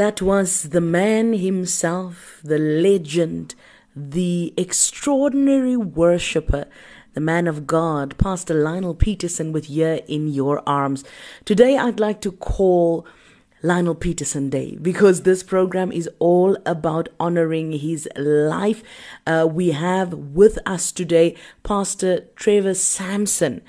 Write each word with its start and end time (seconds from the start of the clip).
That 0.00 0.22
was 0.22 0.70
the 0.70 0.80
man 0.80 1.34
himself, 1.34 2.40
the 2.42 2.56
legend, 2.56 3.54
the 3.94 4.54
extraordinary 4.56 5.76
worshipper, 5.76 6.64
the 7.12 7.20
man 7.20 7.46
of 7.46 7.66
God, 7.66 8.16
Pastor 8.16 8.54
Lionel 8.54 8.94
Petersen 8.94 9.52
with 9.52 9.68
Year 9.68 10.00
in 10.08 10.28
Your 10.28 10.66
Arms. 10.66 11.04
Today 11.44 11.76
I'd 11.76 12.00
like 12.00 12.22
to 12.22 12.32
call 12.32 13.06
Lionel 13.62 13.94
Petersen 13.94 14.48
Day 14.48 14.78
because 14.80 15.20
this 15.20 15.42
program 15.42 15.92
is 15.92 16.08
all 16.18 16.56
about 16.64 17.10
honoring 17.20 17.72
his 17.72 18.08
life. 18.16 18.82
Uh, 19.26 19.46
we 19.50 19.72
have 19.72 20.14
with 20.14 20.58
us 20.64 20.92
today 20.92 21.36
Pastor 21.62 22.20
Trevor 22.36 22.72
Sampson, 22.72 23.60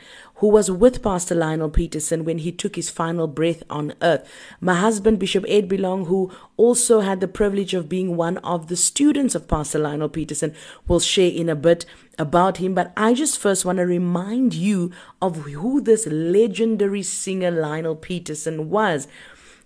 who 0.41 0.47
was 0.47 0.71
with 0.71 1.03
Pastor 1.03 1.35
Lionel 1.35 1.69
Petersen 1.69 2.25
when 2.25 2.39
he 2.39 2.51
took 2.51 2.75
his 2.75 2.89
final 2.89 3.27
breath 3.27 3.61
on 3.69 3.93
earth. 4.01 4.27
My 4.59 4.73
husband, 4.73 5.19
Bishop 5.19 5.45
Ed 5.47 5.69
Bilong, 5.69 6.07
who 6.07 6.31
also 6.57 7.01
had 7.01 7.19
the 7.19 7.27
privilege 7.27 7.75
of 7.75 7.87
being 7.87 8.17
one 8.17 8.39
of 8.39 8.67
the 8.67 8.75
students 8.75 9.35
of 9.35 9.47
Pastor 9.47 9.77
Lionel 9.77 10.09
Petersen, 10.09 10.55
will 10.87 10.99
share 10.99 11.29
in 11.29 11.47
a 11.47 11.55
bit 11.55 11.85
about 12.17 12.57
him. 12.57 12.73
But 12.73 12.91
I 12.97 13.13
just 13.13 13.37
first 13.37 13.65
want 13.65 13.77
to 13.77 13.85
remind 13.85 14.55
you 14.55 14.91
of 15.21 15.37
who 15.45 15.79
this 15.79 16.07
legendary 16.07 17.03
singer 17.03 17.51
Lionel 17.51 17.95
Petersen 17.95 18.71
was. 18.71 19.07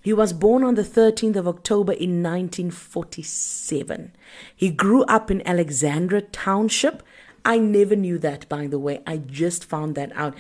He 0.02 0.12
was 0.12 0.34
born 0.34 0.66
on 0.66 0.76
the 0.76 0.84
13th 0.84 1.38
of 1.38 1.48
October 1.48 1.94
in 1.94 2.22
1947. 2.22 4.12
He 4.54 4.70
grew 4.72 5.04
up 5.06 5.32
in 5.32 5.42
Alexandra 5.48 6.22
Township. 6.22 7.02
I 7.46 7.60
never 7.60 7.96
knew 7.96 8.18
that, 8.20 8.50
by 8.50 8.66
the 8.66 8.80
way. 8.80 9.02
I 9.06 9.18
just 9.18 9.66
found 9.66 9.94
that 9.96 10.12
out. 10.16 10.36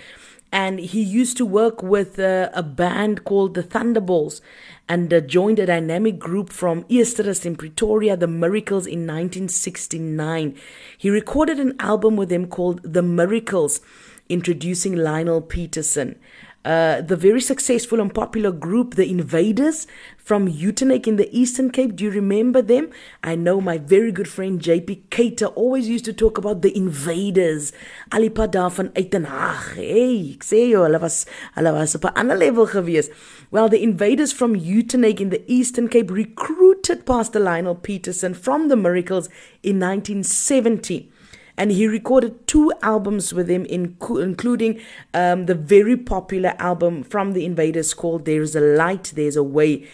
And 0.56 0.80
he 0.80 1.02
used 1.02 1.36
to 1.36 1.46
work 1.46 1.84
with 1.84 2.18
uh, 2.18 2.50
a 2.54 2.64
band 2.64 3.26
called 3.26 3.56
the 3.56 3.62
Thunderballs 3.62 4.40
and 4.88 5.14
uh, 5.14 5.20
joined 5.20 5.60
a 5.60 5.66
dynamic 5.66 6.18
group 6.18 6.50
from 6.50 6.86
Eersterust 6.86 7.46
in 7.46 7.58
Pretoria, 7.58 8.16
The 8.16 8.28
Miracles, 8.28 8.88
in 8.88 9.00
1969. 9.00 10.58
He 10.98 11.10
recorded 11.10 11.60
an 11.60 11.76
album 11.80 12.16
with 12.16 12.30
them 12.30 12.48
called 12.48 12.82
The 12.84 13.02
Miracles, 13.02 13.82
introducing 14.30 14.96
Lionel 14.96 15.42
Petersen. 15.42 16.18
Uh, 16.64 17.02
the 17.02 17.18
very 17.18 17.42
successful 17.42 18.00
and 18.00 18.14
popular 18.14 18.54
group, 18.54 18.96
The 18.96 19.12
Invaders 19.12 19.88
from 20.26 20.48
Uitenhage 20.48 21.06
in 21.06 21.18
the 21.18 21.30
Eastern 21.32 21.70
Cape. 21.70 21.96
Do 21.96 22.04
you 22.04 22.10
remember 22.10 22.60
them? 22.64 22.90
I 23.24 23.36
know 23.36 23.62
my 23.62 23.78
very 23.78 24.12
good 24.12 24.28
friend 24.28 24.60
JP 24.60 25.12
Cater 25.12 25.46
always 25.46 25.88
used 25.88 26.04
to 26.06 26.14
talk 26.14 26.40
about 26.40 26.64
The 26.64 26.76
Invaders. 26.76 27.72
Alipa 28.12 28.48
daar 28.48 28.72
van 28.72 28.90
Uitenhage. 28.96 29.76
Hey, 29.76 30.34
ek 30.34 30.44
sê 30.44 30.64
jou, 30.72 30.82
hulle 30.82 31.00
was, 31.00 31.28
hulle 31.54 31.74
was 31.78 31.94
op 31.96 32.10
'n 32.10 32.18
ander 32.18 32.38
level 32.38 32.66
gewees. 32.66 33.12
Well, 33.52 33.70
The 33.70 33.84
Invaders 33.84 34.34
from 34.34 34.56
Uitenhage 34.56 35.22
in 35.22 35.30
the 35.30 35.44
Eastern 35.46 35.88
Cape 35.88 36.10
recruited 36.10 37.06
Pastor 37.06 37.40
Lionel 37.40 37.76
Petersen 37.76 38.34
from 38.34 38.70
The 38.70 38.76
Miracles 38.76 39.30
in 39.62 39.78
1970 39.78 41.12
and 41.58 41.72
he 41.72 41.88
recorded 41.88 42.48
two 42.48 42.72
albums 42.82 43.34
with 43.34 43.50
him, 43.50 43.66
in, 43.66 43.98
including 44.10 44.80
um, 45.14 45.46
the 45.46 45.56
very 45.56 45.96
popular 45.96 46.54
album 46.60 47.04
from 47.04 47.34
the 47.34 47.46
Invaders 47.46 47.94
called 47.94 48.26
There's 48.26 48.56
a 48.56 48.62
Light, 48.62 49.14
There's 49.16 49.36
a 49.36 49.44
Way. 49.44 49.88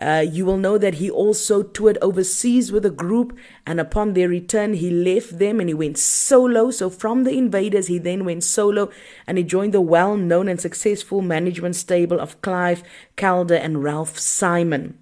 Uh, 0.00 0.24
you 0.30 0.44
will 0.44 0.58
know 0.58 0.78
that 0.78 0.94
he 0.94 1.10
also 1.10 1.62
toured 1.62 1.98
overseas 2.00 2.70
with 2.70 2.86
a 2.86 2.90
group, 2.90 3.36
and 3.66 3.80
upon 3.80 4.12
their 4.12 4.28
return, 4.28 4.74
he 4.74 4.90
left 4.90 5.38
them 5.38 5.58
and 5.58 5.68
he 5.68 5.74
went 5.74 5.98
solo. 5.98 6.70
So, 6.70 6.88
from 6.88 7.24
the 7.24 7.36
Invaders, 7.36 7.88
he 7.88 7.98
then 7.98 8.24
went 8.24 8.44
solo 8.44 8.90
and 9.26 9.38
he 9.38 9.44
joined 9.44 9.74
the 9.74 9.80
well 9.80 10.16
known 10.16 10.46
and 10.46 10.60
successful 10.60 11.20
management 11.20 11.74
stable 11.74 12.20
of 12.20 12.40
Clive 12.42 12.84
Calder 13.16 13.56
and 13.56 13.82
Ralph 13.82 14.18
Simon. 14.18 14.96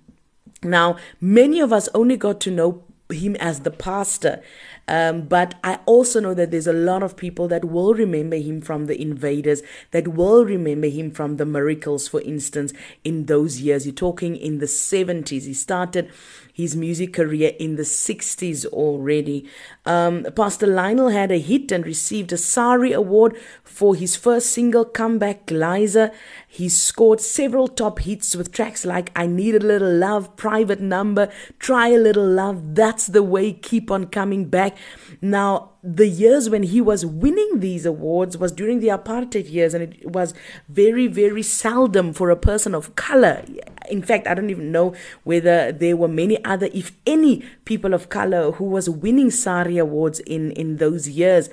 Now, 0.63 0.97
many 1.21 1.61
of 1.61 1.73
us 1.75 1.91
only 1.95 2.17
got 2.17 2.41
to 2.41 2.51
know 2.51 2.83
him 3.11 3.37
as 3.37 3.61
the 3.61 3.71
pastor. 3.71 4.43
Um, 4.89 5.23
but 5.23 5.55
I 5.65 5.81
also 5.87 6.21
know 6.21 6.35
that 6.35 6.51
there's 6.51 6.67
a 6.67 6.73
lot 6.73 7.03
of 7.03 7.17
people 7.17 7.49
that 7.49 7.65
will 7.65 7.95
remember 7.95 8.37
him 8.37 8.61
from 8.61 8.87
the 8.87 9.01
invaders, 9.01 9.63
that 9.91 10.09
will 10.09 10.45
remember 10.45 10.89
him 10.89 11.11
from 11.11 11.37
the 11.37 11.47
miracles, 11.47 12.09
for 12.09 12.21
instance, 12.23 12.73
in 13.05 13.27
those 13.27 13.61
years. 13.61 13.87
You're 13.87 13.95
talking 13.95 14.37
in 14.37 14.59
the 14.59 14.67
70s. 14.67 15.45
He 15.45 15.55
started 15.55 16.11
his 16.57 16.75
music 16.75 17.13
career 17.13 17.53
in 17.59 17.77
the 17.77 17.83
60s 17.83 18.65
already. 18.65 19.47
Um, 19.85 20.27
Pastor 20.35 20.67
Lionel 20.67 21.11
had 21.11 21.31
a 21.31 21.39
hit 21.39 21.71
and 21.71 21.85
received 21.85 22.33
a 22.33 22.39
SARIE 22.39 22.93
award 22.93 23.37
for 23.63 23.95
his 23.95 24.17
first 24.17 24.53
single, 24.53 24.87
Comeback 24.87 25.51
Liza. 25.51 26.13
He 26.49 26.71
scored 26.71 27.21
several 27.21 27.69
top 27.69 27.99
hits 27.99 28.35
with 28.35 28.53
tracks 28.53 28.87
like 28.87 29.13
I 29.15 29.27
Need 29.27 29.57
a 29.57 29.59
Little 29.59 29.93
Love, 29.93 30.35
Private 30.37 30.81
Number, 30.81 31.31
Try 31.59 31.89
a 31.89 31.99
Little 31.99 32.27
Love, 32.27 32.75
That's 32.75 33.07
the 33.07 33.23
Way, 33.23 33.53
Keep 33.53 33.91
on 33.91 34.07
Coming 34.07 34.47
Back. 34.47 34.79
Now, 35.21 35.73
the 35.95 36.09
years 36.09 36.51
when 36.51 36.65
he 36.65 36.81
was 36.81 37.07
winning 37.07 37.61
these 37.61 37.87
awards 37.87 38.37
was 38.37 38.51
during 38.51 38.81
the 38.81 38.89
apartheid 38.89 39.51
years, 39.51 39.73
and 39.73 39.85
it 39.85 40.11
was 40.11 40.35
very, 40.69 41.07
very 41.07 41.43
seldom 41.43 42.13
for 42.13 42.31
a 42.31 42.37
person 42.37 42.75
of 42.75 42.97
color 42.97 43.45
in 43.89 44.03
fact, 44.03 44.27
I 44.27 44.35
don't 44.35 44.51
even 44.51 44.73
know 44.73 44.95
whether 45.25 45.73
there 45.73 45.97
were 45.97 46.09
many 46.09 46.43
other, 46.45 46.69
if 46.73 46.93
any, 47.07 47.45
people 47.65 47.95
of 47.95 48.09
color 48.09 48.53
who 48.53 48.65
was 48.65 48.91
winning 48.91 49.31
SARIE 49.31 49.79
awards 49.79 50.21
in, 50.21 50.51
in 50.53 50.77
those 50.77 51.09
years. 51.09 51.51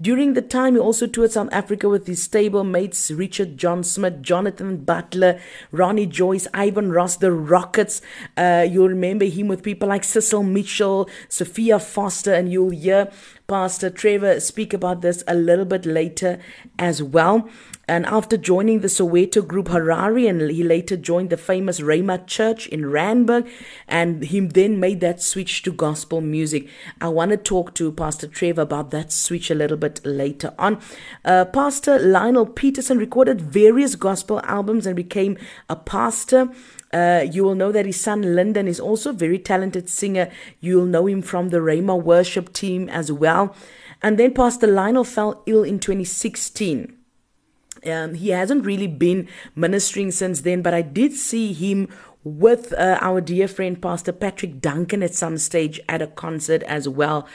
During 0.00 0.34
the 0.34 0.42
time, 0.42 0.74
he 0.74 0.80
also 0.80 1.08
toured 1.08 1.32
South 1.32 1.48
Africa 1.50 1.88
with 1.88 2.06
his 2.06 2.22
stable 2.22 2.62
mates 2.62 3.10
Richard 3.10 3.58
John 3.58 3.82
Smith, 3.82 4.22
Jonathan 4.22 4.76
Butler, 4.84 5.40
Ronnie 5.72 6.06
Joyce, 6.06 6.46
Ivan 6.54 6.92
Ross, 6.92 7.16
the 7.16 7.32
Rockets. 7.32 8.00
Uh, 8.36 8.64
you'll 8.70 8.90
remember 8.90 9.24
him 9.24 9.48
with 9.48 9.64
people 9.64 9.88
like 9.88 10.04
Cecil 10.04 10.44
Mitchell, 10.44 11.10
Sophia 11.28 11.80
Foster, 11.80 12.32
and 12.32 12.52
you'll 12.52 12.70
hear 12.70 13.10
Pastor 13.48 13.88
Trevor 13.88 14.40
speak 14.40 14.74
about 14.74 15.00
this 15.00 15.24
a 15.26 15.34
little 15.34 15.64
bit 15.64 15.86
later 15.86 16.38
as 16.78 17.02
well. 17.02 17.48
And 17.88 18.04
after 18.04 18.36
joining 18.36 18.80
the 18.80 18.88
Soweto 18.88 19.40
group 19.40 19.68
Harari, 19.68 20.26
and 20.26 20.50
he 20.50 20.62
later 20.62 20.98
joined 20.98 21.30
the 21.30 21.38
famous 21.38 21.80
Rhema 21.80 22.26
Church 22.26 22.66
in 22.66 22.82
Randburg, 22.82 23.50
and 23.88 24.22
he 24.22 24.40
then 24.40 24.78
made 24.78 25.00
that 25.00 25.22
switch 25.22 25.62
to 25.62 25.72
gospel 25.72 26.20
music. 26.20 26.68
I 27.00 27.08
want 27.08 27.30
to 27.30 27.38
talk 27.38 27.72
to 27.76 27.90
Pastor 27.90 28.26
Trevor 28.26 28.60
about 28.60 28.90
that 28.90 29.10
switch 29.10 29.50
a 29.50 29.54
little 29.54 29.78
bit 29.78 30.04
later 30.04 30.52
on. 30.58 30.78
Uh, 31.24 31.46
pastor 31.46 31.98
Lionel 31.98 32.44
Petersen 32.44 32.98
recorded 32.98 33.40
various 33.40 33.94
gospel 33.94 34.42
albums 34.44 34.84
and 34.84 34.94
became 34.94 35.38
a 35.70 35.76
pastor. 35.76 36.50
Uh, 36.92 37.24
you 37.30 37.44
will 37.44 37.54
know 37.54 37.70
that 37.70 37.86
his 37.86 38.00
son 38.00 38.34
Lyndon 38.34 38.66
is 38.66 38.80
also 38.80 39.10
a 39.10 39.14
very 39.14 39.38
talented 39.38 39.88
singer. 39.88 40.30
You'll 40.60 40.86
know 40.86 41.06
him 41.06 41.22
from 41.22 41.50
the 41.50 41.58
Rhema 41.58 42.00
worship 42.02 42.52
team 42.52 42.88
as 42.88 43.12
well. 43.12 43.54
And 44.02 44.18
then 44.18 44.32
Pastor 44.32 44.66
Lionel 44.66 45.04
fell 45.04 45.42
ill 45.46 45.64
in 45.64 45.80
2016. 45.80 46.94
Um, 47.86 48.14
he 48.14 48.30
hasn't 48.30 48.64
really 48.64 48.86
been 48.86 49.28
ministering 49.54 50.10
since 50.10 50.40
then, 50.40 50.62
but 50.62 50.74
I 50.74 50.82
did 50.82 51.12
see 51.12 51.52
him 51.52 51.88
with 52.24 52.72
uh, 52.72 52.98
our 53.00 53.20
dear 53.20 53.48
friend 53.48 53.80
Pastor 53.80 54.12
Patrick 54.12 54.60
Duncan 54.60 55.02
at 55.02 55.14
some 55.14 55.38
stage 55.38 55.80
at 55.88 56.02
a 56.02 56.06
concert 56.06 56.62
as 56.64 56.88
well. 56.88 57.28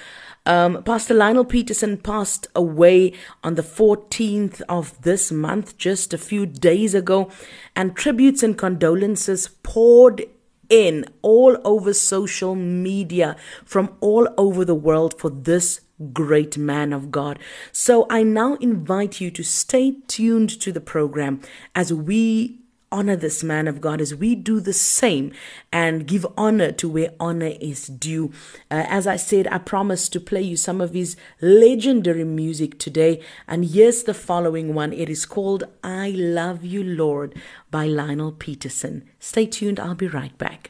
Um, 0.46 0.84
Pastor 0.84 1.14
Lionel 1.14 1.46
Petersen 1.46 1.98
passed 1.98 2.48
away 2.54 3.14
on 3.44 3.56
the 3.56 3.62
14th 3.62 4.62
of 4.68 5.02
this 5.02 5.31
month, 5.31 5.78
just 5.78 6.14
a 6.14 6.18
few 6.18 6.46
days 6.46 6.94
ago, 6.94 7.31
and 7.76 7.96
tributes 7.96 8.44
and 8.44 8.58
condolences 8.58 9.48
poured 9.64 10.26
in 10.70 11.06
all 11.22 11.58
over 11.64 11.94
social 11.94 12.56
media 12.56 13.36
from 13.64 13.96
all 14.02 14.28
over 14.38 14.66
the 14.66 14.76
world 14.76 15.18
for 15.20 15.30
this 15.30 15.81
great 16.12 16.58
man 16.58 16.92
of 16.92 17.12
God. 17.12 17.40
So 17.72 18.06
I 18.10 18.24
now 18.24 18.56
invite 18.56 19.22
you 19.22 19.31
to 19.31 19.44
stay 19.44 19.98
tuned 20.08 20.50
to 20.62 20.72
the 20.72 20.81
program 20.81 21.42
as 21.75 21.94
we 21.94 22.62
honor 22.94 23.16
this 23.16 23.44
man 23.44 23.68
of 23.68 23.81
God 23.81 24.00
as 24.00 24.14
we 24.14 24.36
do 24.36 24.59
the 24.59 24.72
same 24.72 25.34
and 25.72 26.08
give 26.08 26.26
honor 26.38 26.72
to 26.74 26.88
where 26.88 27.09
honor 27.19 27.54
is 27.60 27.88
due. 27.88 28.31
Uh, 28.69 28.86
as 28.88 29.07
I 29.07 29.16
said, 29.16 29.48
I 29.48 29.57
promised 29.57 30.13
to 30.13 30.19
play 30.19 30.44
you 30.44 30.56
some 30.56 30.80
of 30.80 30.94
his 30.94 31.18
legendary 31.42 32.24
music 32.24 32.78
today. 32.78 33.19
And 33.48 33.66
here's 33.66 34.04
the 34.04 34.13
following 34.13 34.75
one. 34.75 34.94
It 34.94 35.10
is 35.10 35.25
called 35.25 35.63
I 35.84 36.12
Love 36.12 36.63
You, 36.63 36.84
Lord 36.84 37.34
by 37.72 37.88
Lionel 37.88 38.31
Petersen. 38.31 39.10
Stay 39.19 39.48
tuned. 39.48 39.80
I'll 39.80 39.96
be 39.96 40.07
right 40.07 40.38
back. 40.38 40.69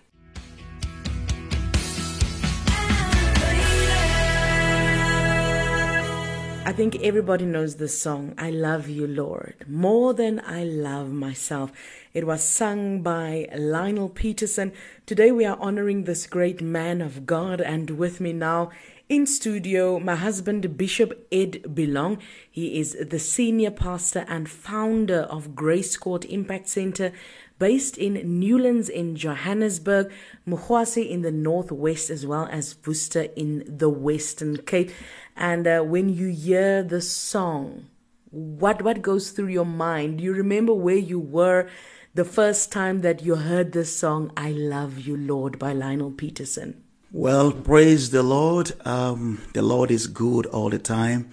I 6.66 6.72
think 6.72 6.96
everybody 7.04 7.46
knows 7.46 7.76
this 7.76 8.00
song, 8.00 8.34
I 8.38 8.50
Love 8.50 8.88
You, 8.88 9.06
Lord, 9.06 9.66
more 9.68 10.14
than 10.14 10.40
I 10.40 10.64
love 10.64 11.12
myself. 11.12 11.74
It 12.13 12.27
was 12.27 12.44
sung 12.44 13.01
by 13.01 13.50
Lionel 13.57 14.07
Petersen. 14.07 14.71
Today 15.07 15.31
we 15.31 15.45
are 15.45 15.57
honoring 15.60 16.04
this 16.04 16.27
great 16.27 16.62
man 16.62 17.01
of 17.01 17.25
God, 17.25 17.60
and 17.60 17.89
with 17.89 18.21
me 18.21 18.31
now 18.31 18.69
in 19.10 19.25
studio, 19.25 19.98
my 19.98 20.13
husband, 20.13 20.77
Bishop 20.77 21.27
Ed 21.31 21.63
Bilong. 21.74 22.19
He 22.51 22.80
is 22.80 22.95
the 23.01 23.18
senior 23.18 23.71
pastor 23.71 24.25
and 24.27 24.48
founder 24.48 25.21
of 25.21 25.56
Grace 25.56 25.98
Court 25.98 26.24
Impact 26.25 26.69
Center 26.69 27.13
based 27.57 27.98
in 27.98 28.39
Newlands 28.39 28.89
in 28.89 29.16
Johannesburg, 29.16 30.12
Mogwase 30.48 31.09
in 31.09 31.24
the 31.24 31.31
northwest, 31.31 32.12
as 32.12 32.27
well 32.27 32.48
as 32.51 32.75
Worcester 32.86 33.24
in 33.36 33.63
the 33.68 33.89
Western 33.89 34.57
Cape. 34.57 34.92
And 35.36 35.66
uh, 35.66 35.81
when 35.81 36.09
you 36.09 36.27
hear 36.27 36.83
the 36.83 37.01
song, 37.01 37.88
what 38.30 38.83
what 38.83 39.01
goes 39.01 39.31
through 39.31 39.48
your 39.48 39.66
mind? 39.66 40.19
Do 40.19 40.24
you 40.24 40.33
remember 40.33 40.74
where 40.75 40.95
you 40.95 41.19
were 41.19 41.69
the 42.15 42.25
first 42.25 42.71
time 42.71 43.01
that 43.01 43.24
you 43.24 43.36
heard 43.36 43.71
this 43.71 43.95
song, 43.95 44.31
"I 44.38 44.51
Love 44.51 45.00
You, 45.00 45.18
Lord" 45.18 45.57
by 45.57 45.74
Lionel 45.74 46.12
Petersen? 46.12 46.83
Well, 47.12 47.51
praise 47.51 48.12
the 48.12 48.21
Lord. 48.21 48.74
Um, 48.86 49.42
the 49.54 49.63
Lord 49.63 49.89
is 49.89 50.06
good 50.07 50.45
all 50.48 50.69
the 50.69 50.77
time. 50.80 51.30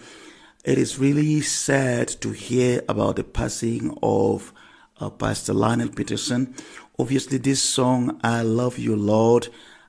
It 0.65 0.79
is 0.79 0.99
really 0.99 1.43
sad 1.43 2.09
to 2.23 2.31
hear 2.31 2.83
about 2.89 3.17
the 3.17 3.25
passing 3.25 3.97
of 4.03 4.55
uh, 4.99 5.11
Pastor 5.11 5.53
Lionel 5.53 5.89
Petersen. 5.89 6.55
Obviously, 6.99 7.39
this 7.39 7.63
song, 7.63 8.19
I 8.25 8.43
Love 8.43 8.79
You, 8.79 8.97
Lord, 8.97 9.49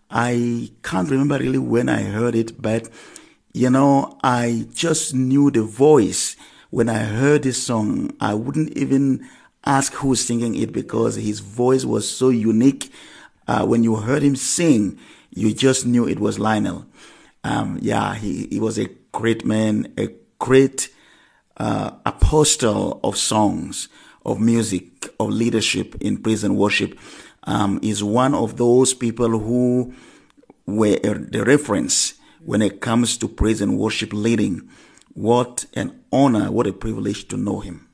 I 0.10 0.72
can't 0.84 1.10
remember 1.10 1.38
really 1.38 1.58
when 1.58 1.88
I 1.88 2.04
heard 2.04 2.36
it, 2.36 2.62
but 2.62 2.90
you 3.54 3.70
know, 3.70 4.18
I 4.24 4.68
just 4.74 5.14
knew 5.14 5.52
the 5.52 5.64
voice. 5.64 6.36
When 6.70 6.88
I 6.88 7.00
heard 7.00 7.44
this 7.44 7.62
song, 7.64 8.12
I 8.22 8.34
wouldn't 8.34 8.78
even 8.78 9.28
ask 9.66 9.94
who's 9.94 10.24
singing 10.24 10.56
it 10.56 10.72
because 10.72 11.16
his 11.16 11.40
voice 11.40 11.86
was 11.86 12.10
so 12.10 12.30
unique. 12.30 12.92
Uh, 13.48 13.66
when 13.66 13.84
you 13.84 13.98
heard 13.98 14.24
him 14.24 14.36
sing, 14.36 14.98
you 15.30 15.54
just 15.54 15.86
knew 15.86 16.08
it 16.08 16.20
was 16.20 16.40
Lionel. 16.40 16.86
Um, 17.44 17.80
yeah, 17.82 18.16
he, 18.16 18.48
he 18.48 18.60
was 18.60 18.78
a 18.78 18.90
great 19.12 19.46
man, 19.46 19.94
a 19.98 20.10
great 20.40 20.90
uh, 21.58 21.92
apostle 22.06 23.00
of 23.04 23.18
songs, 23.18 23.90
of 24.26 24.40
music, 24.40 25.14
of 25.20 25.30
leadership 25.30 25.96
in 26.02 26.18
praise 26.18 26.44
and 26.44 26.58
worship. 26.58 26.98
Um, 27.44 27.80
is 27.82 28.04
one 28.04 28.36
of 28.36 28.58
those 28.58 28.94
people 28.94 29.40
who 29.40 29.96
were 30.68 30.98
the 30.98 31.44
reference 31.44 32.14
when 32.44 32.62
it 32.62 32.82
comes 32.82 33.18
to 33.18 33.28
praise 33.28 33.62
and 33.62 33.80
worship 33.80 34.14
leading. 34.14 34.70
What 35.14 35.66
an 35.74 36.04
honor, 36.12 36.52
what 36.52 36.68
a 36.68 36.74
privilege 36.74 37.28
to 37.30 37.38
know 37.38 37.60
him. 37.60 37.91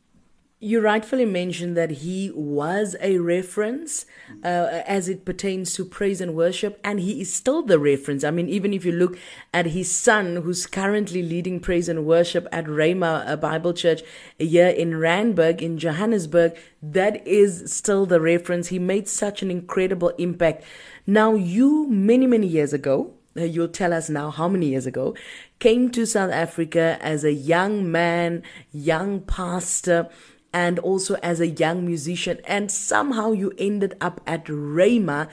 You 0.60 0.82
rightfully 0.82 1.26
mentioned 1.26 1.78
that 1.78 1.92
he 1.92 2.32
was 2.34 2.96
a 3.00 3.20
reference 3.20 4.08
uh, 4.44 4.82
as 4.88 5.08
it 5.08 5.24
pertains 5.24 5.72
to 5.76 5.86
praise 5.86 6.20
and 6.20 6.34
worship, 6.34 6.80
and 6.84 7.00
he 7.00 7.22
is 7.22 7.32
still 7.32 7.62
the 7.62 7.78
reference. 7.78 8.24
I 8.24 8.32
mean, 8.32 8.50
even 8.50 8.74
if 8.74 8.84
you 8.84 8.92
look 8.92 9.20
at 9.54 9.68
his 9.68 9.92
son, 9.92 10.38
who's 10.38 10.66
currently 10.66 11.22
leading 11.22 11.60
praise 11.60 11.88
and 11.88 12.08
worship 12.08 12.48
at 12.52 12.66
Rhema 12.66 13.40
Bible 13.40 13.72
Church 13.72 14.02
here 14.40 14.70
in 14.70 14.96
Randburg, 14.96 15.62
in 15.62 15.78
Johannesburg, 15.78 16.58
that 16.82 17.26
is 17.28 17.72
still 17.72 18.08
the 18.08 18.20
reference. 18.20 18.70
He 18.70 18.80
made 18.80 19.08
such 19.08 19.44
an 19.44 19.52
incredible 19.52 20.10
impact. 20.18 20.64
Now, 21.06 21.36
you, 21.36 21.88
many, 21.88 22.26
many 22.26 22.48
years 22.48 22.74
ago, 22.74 23.14
uh, 23.38 23.44
you'll 23.44 23.68
tell 23.68 23.94
us 23.94 24.10
now 24.10 24.32
how 24.32 24.48
many 24.48 24.70
years 24.70 24.88
ago, 24.88 25.14
came 25.60 25.92
to 25.92 26.08
South 26.08 26.32
Africa 26.32 26.98
as 27.00 27.24
a 27.24 27.32
young 27.32 27.92
man, 27.92 28.42
young 28.72 29.22
pastor 29.22 30.10
and 30.54 30.80
also 30.80 31.16
as 31.16 31.40
a 31.40 31.48
young 31.48 31.86
musician. 31.86 32.40
And 32.46 32.72
somehow 32.72 33.32
you 33.32 33.54
ended 33.58 33.96
up 34.02 34.22
at 34.26 34.46
Rhema 34.46 35.30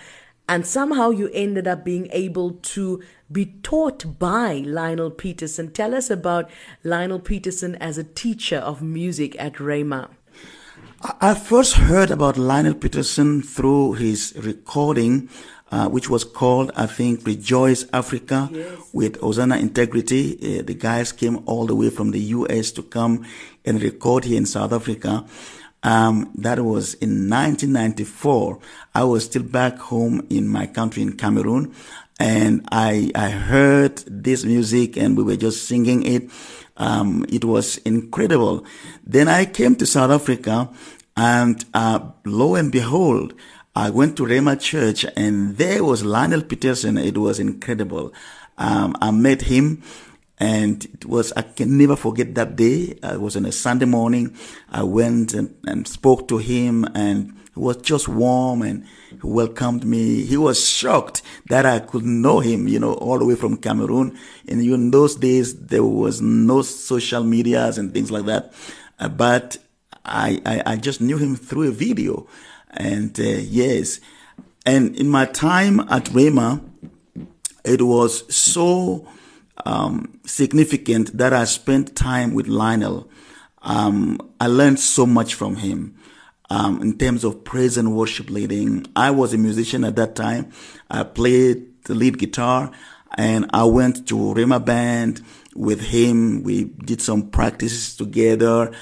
and 0.48 0.66
somehow 0.66 1.10
you 1.10 1.30
ended 1.32 1.66
up 1.66 1.84
being 1.84 2.08
able 2.12 2.52
to 2.52 3.02
be 3.32 3.46
taught 3.62 4.18
by 4.18 4.62
Lionel 4.66 5.10
Petersen. 5.10 5.72
Tell 5.72 5.94
us 5.94 6.10
about 6.10 6.50
Lionel 6.82 7.20
Petersen 7.20 7.76
as 7.76 7.96
a 7.96 8.04
teacher 8.04 8.58
of 8.58 8.82
music 8.82 9.34
at 9.38 9.54
Rhema. 9.54 10.10
I 11.20 11.34
first 11.34 11.74
heard 11.74 12.10
about 12.10 12.36
Lionel 12.36 12.74
Petersen 12.74 13.42
through 13.42 13.94
his 13.94 14.34
recording 14.36 15.28
uh, 15.70 15.88
which 15.88 16.08
was 16.08 16.24
called, 16.24 16.70
I 16.76 16.86
think, 16.86 17.26
Rejoice 17.26 17.84
Africa 17.92 18.48
yes. 18.52 18.78
with 18.92 19.20
Hosanna 19.20 19.56
Integrity. 19.56 20.58
Uh, 20.60 20.62
the 20.62 20.74
guys 20.74 21.12
came 21.12 21.42
all 21.46 21.66
the 21.66 21.74
way 21.74 21.90
from 21.90 22.10
the 22.10 22.20
US 22.20 22.70
to 22.72 22.82
come 22.82 23.26
and 23.64 23.82
record 23.82 24.24
here 24.24 24.36
in 24.36 24.46
South 24.46 24.72
Africa. 24.72 25.24
Um, 25.82 26.30
that 26.36 26.60
was 26.60 26.94
in 26.94 27.28
1994. 27.28 28.58
I 28.94 29.04
was 29.04 29.24
still 29.26 29.42
back 29.42 29.76
home 29.78 30.26
in 30.30 30.48
my 30.48 30.66
country 30.66 31.02
in 31.02 31.16
Cameroon 31.16 31.74
and 32.18 32.66
I, 32.70 33.10
I 33.14 33.30
heard 33.30 33.98
this 34.06 34.44
music 34.44 34.96
and 34.96 35.16
we 35.16 35.22
were 35.22 35.36
just 35.36 35.66
singing 35.66 36.04
it. 36.04 36.30
Um, 36.76 37.26
it 37.28 37.44
was 37.44 37.78
incredible. 37.78 38.64
Then 39.04 39.28
I 39.28 39.44
came 39.44 39.76
to 39.76 39.86
South 39.86 40.10
Africa 40.10 40.70
and, 41.16 41.64
uh, 41.74 42.00
lo 42.24 42.54
and 42.54 42.72
behold, 42.72 43.34
I 43.76 43.90
went 43.90 44.16
to 44.18 44.22
Rhema 44.22 44.60
Church 44.60 45.04
and 45.16 45.56
there 45.56 45.82
was 45.82 46.04
Lionel 46.04 46.42
Petersen. 46.42 46.96
It 46.96 47.18
was 47.18 47.40
incredible. 47.40 48.12
Um, 48.56 48.96
I 49.00 49.10
met 49.10 49.42
him 49.42 49.82
and 50.38 50.84
it 50.84 51.06
was, 51.06 51.32
I 51.32 51.42
can 51.42 51.76
never 51.76 51.96
forget 51.96 52.36
that 52.36 52.54
day. 52.54 52.96
Uh, 53.02 53.14
it 53.14 53.20
was 53.20 53.36
on 53.36 53.46
a 53.46 53.50
Sunday 53.50 53.86
morning. 53.86 54.36
I 54.70 54.84
went 54.84 55.34
and, 55.34 55.56
and 55.66 55.88
spoke 55.88 56.28
to 56.28 56.38
him 56.38 56.84
and 56.94 57.36
he 57.52 57.58
was 57.58 57.78
just 57.78 58.08
warm 58.08 58.62
and 58.62 58.86
he 59.10 59.18
welcomed 59.24 59.84
me. 59.84 60.24
He 60.24 60.36
was 60.36 60.68
shocked 60.68 61.22
that 61.48 61.66
I 61.66 61.80
could 61.80 62.04
know 62.04 62.38
him, 62.38 62.68
you 62.68 62.78
know, 62.78 62.94
all 62.94 63.18
the 63.18 63.24
way 63.24 63.34
from 63.34 63.56
Cameroon. 63.56 64.16
And 64.46 64.60
in 64.60 64.92
those 64.92 65.16
days, 65.16 65.58
there 65.58 65.82
was 65.82 66.20
no 66.20 66.62
social 66.62 67.24
medias 67.24 67.76
and 67.76 67.92
things 67.92 68.12
like 68.12 68.26
that. 68.26 68.52
Uh, 69.00 69.08
but 69.08 69.56
I, 70.04 70.40
I, 70.46 70.62
I 70.64 70.76
just 70.76 71.00
knew 71.00 71.18
him 71.18 71.34
through 71.34 71.68
a 71.68 71.72
video. 71.72 72.28
And 72.74 73.18
uh, 73.18 73.22
yes, 73.22 74.00
and 74.66 74.96
in 74.96 75.08
my 75.08 75.26
time 75.26 75.80
at 75.80 76.06
Rhema, 76.06 76.62
it 77.64 77.82
was 77.82 78.34
so 78.34 79.06
um, 79.64 80.20
significant 80.24 81.16
that 81.16 81.32
I 81.32 81.44
spent 81.44 81.96
time 81.96 82.34
with 82.34 82.46
Lionel. 82.46 83.08
Um, 83.62 84.18
I 84.40 84.46
learned 84.46 84.80
so 84.80 85.06
much 85.06 85.34
from 85.34 85.56
him 85.56 85.96
um, 86.50 86.82
in 86.82 86.98
terms 86.98 87.24
of 87.24 87.44
praise 87.44 87.76
and 87.76 87.96
worship 87.96 88.30
leading. 88.30 88.86
I 88.94 89.10
was 89.10 89.32
a 89.32 89.38
musician 89.38 89.84
at 89.84 89.96
that 89.96 90.14
time. 90.14 90.52
I 90.90 91.04
played 91.04 91.84
the 91.84 91.94
lead 91.94 92.18
guitar 92.18 92.70
and 93.16 93.48
I 93.52 93.64
went 93.64 94.08
to 94.08 94.14
Rhema 94.16 94.64
band 94.64 95.22
with 95.54 95.80
him. 95.80 96.42
We 96.42 96.64
did 96.64 97.00
some 97.00 97.30
practices 97.30 97.96
together. 97.96 98.72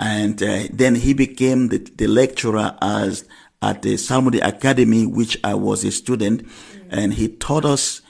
And 0.00 0.42
uh, 0.42 0.62
then 0.72 0.94
he 0.94 1.12
became 1.12 1.68
the, 1.68 1.78
the 1.78 2.06
lecturer 2.06 2.74
as 2.80 3.26
at 3.60 3.82
the 3.82 3.98
Psalmody 3.98 4.40
Academy, 4.40 5.04
which 5.04 5.38
I 5.44 5.52
was 5.52 5.84
a 5.84 5.90
student, 5.90 6.46
mm. 6.46 6.86
and 6.88 7.12
he 7.12 7.28
taught 7.28 7.66
us 7.66 8.00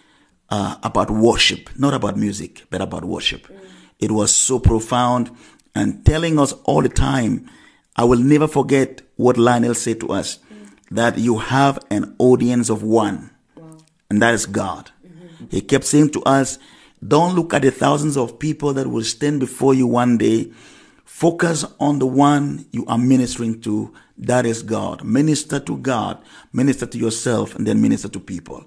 uh, 0.50 0.76
about 0.84 1.10
worship, 1.10 1.68
not 1.76 1.92
about 1.92 2.16
music, 2.16 2.64
but 2.70 2.80
about 2.80 3.04
worship. 3.04 3.48
Mm. 3.48 3.58
It 3.98 4.12
was 4.12 4.32
so 4.32 4.60
profound 4.60 5.32
and 5.74 6.06
telling 6.06 6.38
us 6.38 6.52
all 6.64 6.80
the 6.80 6.88
time. 6.88 7.50
I 7.96 8.04
will 8.04 8.20
never 8.20 8.46
forget 8.46 9.02
what 9.16 9.36
Lionel 9.36 9.74
said 9.74 9.98
to 10.00 10.10
us 10.10 10.38
mm. 10.38 10.70
that 10.92 11.18
you 11.18 11.38
have 11.38 11.80
an 11.90 12.14
audience 12.18 12.70
of 12.70 12.84
one, 12.84 13.30
wow. 13.56 13.78
and 14.08 14.22
that 14.22 14.32
is 14.32 14.46
God. 14.46 14.92
Mm-hmm. 15.04 15.46
He 15.50 15.60
kept 15.60 15.84
saying 15.86 16.10
to 16.10 16.22
us, 16.22 16.60
don't 17.06 17.34
look 17.34 17.52
at 17.52 17.62
the 17.62 17.72
thousands 17.72 18.16
of 18.16 18.38
people 18.38 18.74
that 18.74 18.86
will 18.86 19.02
stand 19.02 19.40
before 19.40 19.74
you 19.74 19.88
one 19.88 20.18
day 20.18 20.52
Focus 21.10 21.66
on 21.78 21.98
the 21.98 22.06
one 22.06 22.64
you 22.70 22.86
are 22.86 22.96
ministering 22.96 23.60
to. 23.60 23.92
That 24.16 24.46
is 24.46 24.62
God. 24.62 25.04
Minister 25.04 25.60
to 25.60 25.76
God, 25.76 26.22
minister 26.52 26.86
to 26.86 26.96
yourself, 26.96 27.54
and 27.56 27.66
then 27.66 27.82
minister 27.82 28.08
to 28.08 28.20
people. 28.20 28.64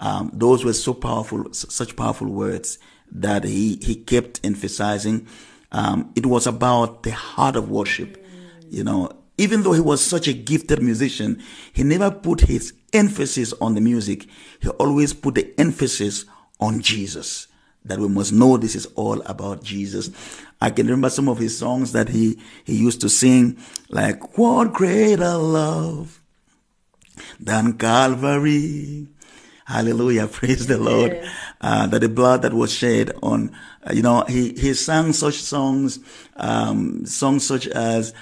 Um, 0.00 0.30
those 0.34 0.66
were 0.66 0.74
so 0.74 0.92
powerful, 0.92 1.50
such 1.54 1.96
powerful 1.96 2.26
words 2.26 2.78
that 3.10 3.44
he, 3.44 3.78
he 3.80 3.94
kept 3.94 4.40
emphasizing. 4.44 5.26
Um, 5.72 6.12
it 6.14 6.26
was 6.26 6.46
about 6.46 7.04
the 7.04 7.12
heart 7.12 7.56
of 7.56 7.70
worship. 7.70 8.22
You 8.68 8.84
know, 8.84 9.10
even 9.38 9.62
though 9.62 9.72
he 9.72 9.80
was 9.80 10.04
such 10.04 10.28
a 10.28 10.34
gifted 10.34 10.82
musician, 10.82 11.42
he 11.72 11.84
never 11.84 12.10
put 12.10 12.42
his 12.42 12.74
emphasis 12.92 13.54
on 13.62 13.76
the 13.76 13.80
music. 13.80 14.26
He 14.60 14.68
always 14.68 15.14
put 15.14 15.36
the 15.36 15.54
emphasis 15.58 16.26
on 16.60 16.82
Jesus 16.82 17.46
that 17.84 17.98
we 17.98 18.08
must 18.08 18.32
know 18.32 18.56
this 18.56 18.74
is 18.74 18.86
all 18.94 19.20
about 19.22 19.62
Jesus. 19.62 20.10
I 20.60 20.70
can 20.70 20.86
remember 20.86 21.10
some 21.10 21.28
of 21.28 21.38
his 21.38 21.58
songs 21.58 21.92
that 21.92 22.08
he, 22.08 22.38
he 22.64 22.76
used 22.76 23.00
to 23.02 23.08
sing, 23.08 23.58
like, 23.90 24.38
What 24.38 24.72
greater 24.72 25.34
love 25.34 26.22
than 27.38 27.76
Calvary. 27.76 29.08
Hallelujah. 29.66 30.26
Praise 30.32 30.66
the 30.66 30.78
Lord. 30.78 31.20
Uh, 31.60 31.86
that 31.86 32.00
the 32.00 32.08
blood 32.08 32.42
that 32.42 32.52
was 32.52 32.72
shed 32.72 33.12
on, 33.22 33.50
uh, 33.88 33.92
you 33.92 34.02
know, 34.02 34.24
he, 34.28 34.52
he 34.52 34.74
sang 34.74 35.12
such 35.12 35.36
songs, 35.36 35.98
um, 36.36 37.06
songs 37.06 37.46
such 37.46 37.66
as, 37.66 38.12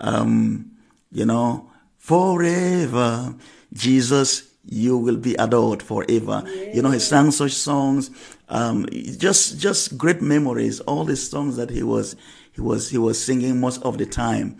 um, 0.00 0.70
you 1.10 1.24
know, 1.24 1.70
forever, 1.98 3.34
Jesus, 3.72 4.48
you 4.64 4.96
will 4.96 5.16
be 5.16 5.34
adored 5.34 5.82
forever. 5.82 6.44
Yeah. 6.46 6.74
You 6.74 6.82
know, 6.82 6.90
he 6.90 7.00
sang 7.00 7.30
such 7.32 7.52
songs 7.52 8.10
um, 8.48 8.86
just 9.18 9.58
just 9.58 9.96
great 9.96 10.20
memories. 10.20 10.80
All 10.80 11.04
the 11.04 11.16
songs 11.16 11.56
that 11.56 11.70
he 11.70 11.82
was 11.82 12.16
he 12.52 12.60
was 12.60 12.90
he 12.90 12.98
was 12.98 13.22
singing 13.22 13.60
most 13.60 13.82
of 13.82 13.98
the 13.98 14.06
time, 14.06 14.58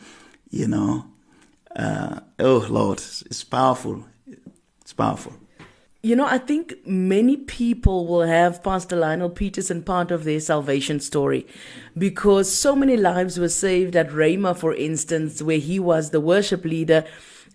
you 0.50 0.66
know. 0.66 1.06
Uh, 1.74 2.20
oh 2.38 2.66
Lord, 2.68 2.98
it's 2.98 3.44
powerful. 3.44 4.04
It's 4.80 4.92
powerful. 4.92 5.34
You 6.04 6.16
know, 6.16 6.26
I 6.26 6.38
think 6.38 6.74
many 6.84 7.36
people 7.36 8.08
will 8.08 8.22
have 8.22 8.64
Pastor 8.64 8.96
Lionel 8.96 9.30
Petersen 9.30 9.84
part 9.84 10.10
of 10.10 10.24
their 10.24 10.40
salvation 10.40 10.98
story 10.98 11.46
because 11.96 12.52
so 12.52 12.74
many 12.74 12.96
lives 12.96 13.38
were 13.38 13.48
saved 13.48 13.94
at 13.94 14.08
Rhema, 14.08 14.56
for 14.56 14.74
instance, 14.74 15.40
where 15.40 15.58
he 15.58 15.78
was 15.78 16.10
the 16.10 16.20
worship 16.20 16.64
leader 16.64 17.04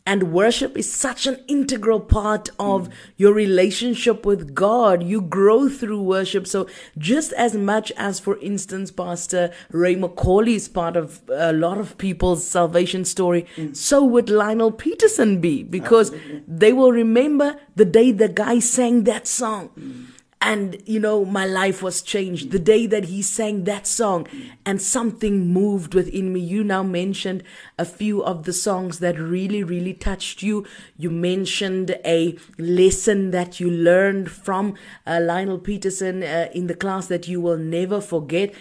and 0.07 0.31
worship 0.31 0.77
is 0.77 0.91
such 0.91 1.27
an 1.27 1.43
integral 1.49 1.99
part 1.99 2.49
of 2.57 2.87
your 3.17 3.33
relationship 3.33 4.25
with 4.25 4.55
God. 4.55 5.03
You 5.03 5.19
grow 5.19 5.67
through 5.67 6.01
worship. 6.01 6.47
So 6.47 6.65
just 6.97 7.33
as 7.33 7.55
much 7.55 7.91
as, 7.97 8.17
for 8.17 8.39
instance, 8.39 8.89
Pastor 8.89 9.51
Ray 9.69 9.97
McCauley 9.97 10.55
is 10.55 10.69
part 10.69 10.95
of 10.95 11.19
a 11.29 11.51
lot 11.51 11.77
of 11.77 11.97
people's 11.97 12.47
salvation 12.47 13.03
story, 13.03 13.45
mm. 13.57 13.75
so 13.75 14.01
would 14.05 14.29
Lionel 14.29 14.71
Petersen 14.71 15.41
be 15.41 15.61
because 15.61 16.13
Absolutely. 16.13 16.43
they 16.47 16.71
will 16.71 16.93
remember 16.93 17.59
the 17.75 17.83
day 17.83 18.13
the 18.13 18.29
guy 18.29 18.59
sang 18.59 19.03
that 19.03 19.27
song. 19.27 19.71
Mm 19.77 20.06
and 20.39 20.81
you 20.85 20.99
know 20.99 21.25
my 21.25 21.45
life 21.45 21.81
was 21.81 22.01
changed. 22.01 22.51
The 22.51 22.59
day 22.59 22.85
that 22.87 23.05
he 23.05 23.21
sang 23.21 23.63
that 23.63 23.87
song 23.87 24.27
and 24.65 24.81
something 24.81 25.47
moved 25.51 25.93
within 25.93 26.31
me. 26.31 26.39
You 26.39 26.63
now 26.63 26.83
mentioned 26.83 27.43
a 27.77 27.85
few 27.85 28.23
of 28.23 28.43
the 28.43 28.53
songs 28.53 28.99
that 28.99 29.19
really 29.19 29.63
really 29.63 29.93
touched 29.93 30.43
you. 30.43 30.65
You 30.95 31.09
mentioned 31.09 31.97
a 32.05 32.37
lesson 32.57 33.31
that 33.31 33.59
you 33.59 33.69
learned 33.71 34.29
from 34.29 34.75
uh, 35.05 35.19
lionel 35.21 35.57
Petersen 35.59 36.23
uh, 36.23 36.49
in 36.53 36.67
the 36.67 36.75
class 36.75 37.07
that 37.07 37.27
you 37.27 37.41
will 37.41 37.57
never 37.57 37.99
forget. 37.99 38.53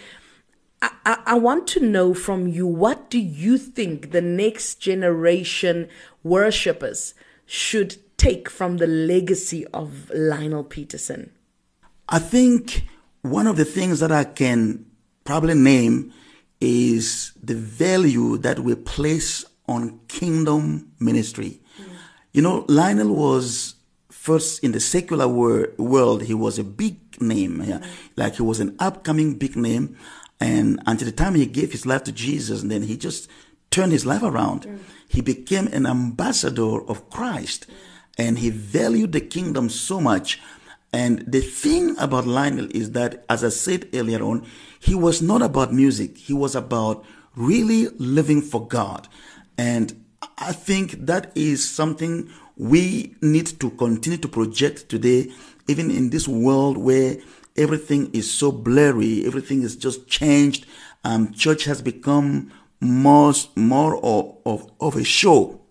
I, 0.81 0.91
I, 1.05 1.23
I 1.25 1.33
want 1.35 1.67
to 1.69 1.79
know 1.79 2.13
from 2.13 2.47
you 2.47 2.65
what 2.65 3.09
do 3.09 3.19
you 3.19 3.57
think 3.57 4.11
the 4.11 4.21
next 4.21 4.75
generation 4.75 5.89
worshippers 6.23 7.13
should 7.45 7.97
take 8.17 8.49
from 8.49 8.77
the 8.77 8.87
legacy 8.87 9.65
of 9.67 10.09
Lionel 10.13 10.63
Petersen? 10.63 11.31
I 12.09 12.19
think 12.19 12.87
one 13.21 13.47
of 13.47 13.57
the 13.57 13.65
things 13.65 13.99
that 13.99 14.11
I 14.11 14.23
can 14.23 14.85
probably 15.25 15.55
name 15.55 16.13
is 16.61 17.33
the 17.43 17.55
value 17.55 18.37
that 18.37 18.59
we 18.59 18.75
place 18.75 19.45
on 19.67 19.99
kingdom 20.07 20.91
ministry. 20.99 21.59
Mm. 21.79 21.85
You 22.31 22.41
know, 22.41 22.65
Lionel 22.67 23.13
was 23.13 23.75
first 24.09 24.63
in 24.63 24.71
the 24.71 24.79
secular 24.79 25.27
wor- 25.27 25.73
world, 25.77 26.23
he 26.23 26.33
was 26.33 26.57
a 26.57 26.63
big 26.63 27.21
name, 27.21 27.61
yeah? 27.63 27.79
mm. 27.79 27.89
like 28.15 28.35
he 28.35 28.41
was 28.41 28.59
an 28.59 28.75
upcoming 28.79 29.35
big 29.35 29.55
name. 29.55 29.97
And 30.39 30.79
until 30.85 31.07
the 31.07 31.11
time 31.11 31.35
he 31.35 31.45
gave 31.45 31.71
his 31.71 31.85
life 31.85 32.03
to 32.05 32.11
Jesus, 32.11 32.61
and 32.61 32.71
then 32.71 32.83
he 32.83 32.95
just 32.95 33.29
turned 33.69 33.91
his 33.91 34.05
life 34.05 34.23
around. 34.23 34.63
Mm. 34.63 34.79
He 35.09 35.21
became 35.21 35.67
an 35.67 35.85
ambassador 35.85 36.81
of 36.87 37.09
Christ, 37.09 37.67
and 38.17 38.39
he 38.39 38.49
valued 38.49 39.11
the 39.11 39.21
kingdom 39.21 39.69
so 39.69 39.99
much 39.99 40.39
and 40.93 41.23
the 41.27 41.41
thing 41.41 41.97
about 41.97 42.25
Lionel 42.25 42.67
is 42.71 42.91
that, 42.91 43.25
as 43.29 43.43
I 43.43 43.49
said 43.49 43.89
earlier 43.93 44.23
on, 44.23 44.45
he 44.79 44.95
was 44.95 45.21
not 45.21 45.41
about 45.41 45.73
music. 45.73 46.17
He 46.17 46.33
was 46.33 46.55
about 46.55 47.03
really 47.35 47.87
living 47.97 48.41
for 48.41 48.65
God. 48.65 49.07
And 49.57 50.05
I 50.37 50.53
think 50.53 50.91
that 51.05 51.31
is 51.35 51.67
something 51.69 52.29
we 52.55 53.15
need 53.21 53.59
to 53.59 53.69
continue 53.71 54.17
to 54.17 54.27
project 54.27 54.89
today, 54.89 55.31
even 55.67 55.91
in 55.91 56.09
this 56.09 56.27
world 56.27 56.77
where 56.77 57.17
everything 57.57 58.09
is 58.13 58.31
so 58.31 58.51
blurry, 58.51 59.25
everything 59.25 59.63
is 59.63 59.75
just 59.75 60.07
changed. 60.07 60.65
Um, 61.03 61.33
church 61.33 61.65
has 61.65 61.81
become 61.81 62.51
more, 62.79 63.33
more 63.55 63.97
of, 64.03 64.37
of, 64.45 64.71
of 64.79 64.95
a 64.95 65.03
show 65.03 65.61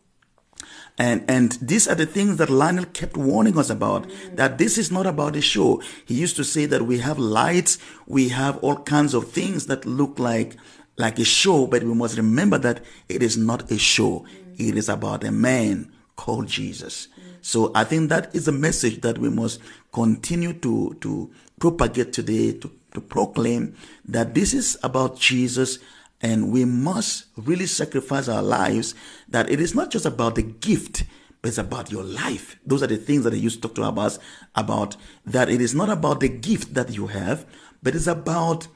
and, 0.99 1.25
and 1.29 1.53
these 1.61 1.87
are 1.87 1.95
the 1.95 2.07
things 2.07 2.38
that 2.38 2.49
Lionel 2.49 2.87
kept 2.87 3.17
warning 3.17 3.59
us 3.59 3.69
about, 3.69 4.11
that 4.33 4.57
this 4.57 4.79
is 4.79 4.91
not 4.91 5.07
about 5.07 5.37
a 5.37 5.43
show. 5.43 5.83
He 6.07 6.15
used 6.15 6.37
to 6.37 6.45
say 6.45 6.65
that 6.67 6.83
we 6.83 6.99
have 7.00 7.19
lights, 7.19 7.79
we 8.07 8.31
have 8.31 8.57
all 8.59 8.76
kinds 8.76 9.12
of 9.12 9.31
things 9.31 9.67
that 9.67 9.85
look 9.85 10.19
like, 10.19 10.57
like 10.97 11.19
a 11.19 11.25
show, 11.25 11.67
but 11.67 11.83
we 11.83 11.93
must 11.93 12.17
remember 12.17 12.57
that 12.59 12.83
it 13.09 13.23
is 13.23 13.37
not 13.37 13.71
a 13.71 13.79
show. 13.79 14.25
It 14.57 14.76
is 14.79 14.88
about 14.88 15.23
a 15.23 15.31
man 15.31 15.93
called 16.17 16.47
Jesus. 16.47 17.09
So 17.43 17.71
I 17.75 17.85
think 17.85 18.09
that 18.09 18.35
is 18.35 18.49
a 18.49 18.53
message 18.53 19.03
that 19.03 19.19
we 19.19 19.29
must 19.29 19.61
continue 19.93 20.55
to, 20.55 20.97
to 21.03 21.31
propagate 21.61 22.15
today, 22.15 22.53
to, 22.53 22.71
to 22.95 23.00
proclaim 23.03 23.76
that 24.07 24.35
this 24.35 24.55
is 24.55 24.79
about 24.83 25.19
Jesus 25.19 25.79
and 26.20 26.50
we 26.50 26.64
must 26.64 27.26
really 27.37 27.66
sacrifice 27.66 28.28
our 28.28 28.42
lives 28.42 28.94
that 29.28 29.50
it 29.50 29.61
is 29.61 29.75
not 29.75 29.90
just 29.90 30.06
about 30.06 30.35
the 30.35 30.42
gift, 30.42 31.04
but 31.42 31.49
it's 31.49 31.58
about 31.58 31.92
your 31.92 32.02
life. 32.02 32.56
Those 32.64 32.82
are 32.82 32.87
the 32.87 32.96
things 32.96 33.25
that 33.25 33.35
I 33.35 33.37
used 33.37 33.62
to 33.62 33.68
talk 33.68 33.75
to 33.76 34.00
us 34.00 34.18
about 34.54 34.96
that 35.25 35.49
it 35.49 35.61
is 35.61 35.75
not 35.75 35.90
about 35.90 36.20
the 36.20 36.28
gift 36.28 36.75
that 36.75 36.90
you 36.90 37.08
have, 37.08 37.46
but 37.82 37.94
it's 37.94 38.06
about 38.06 38.68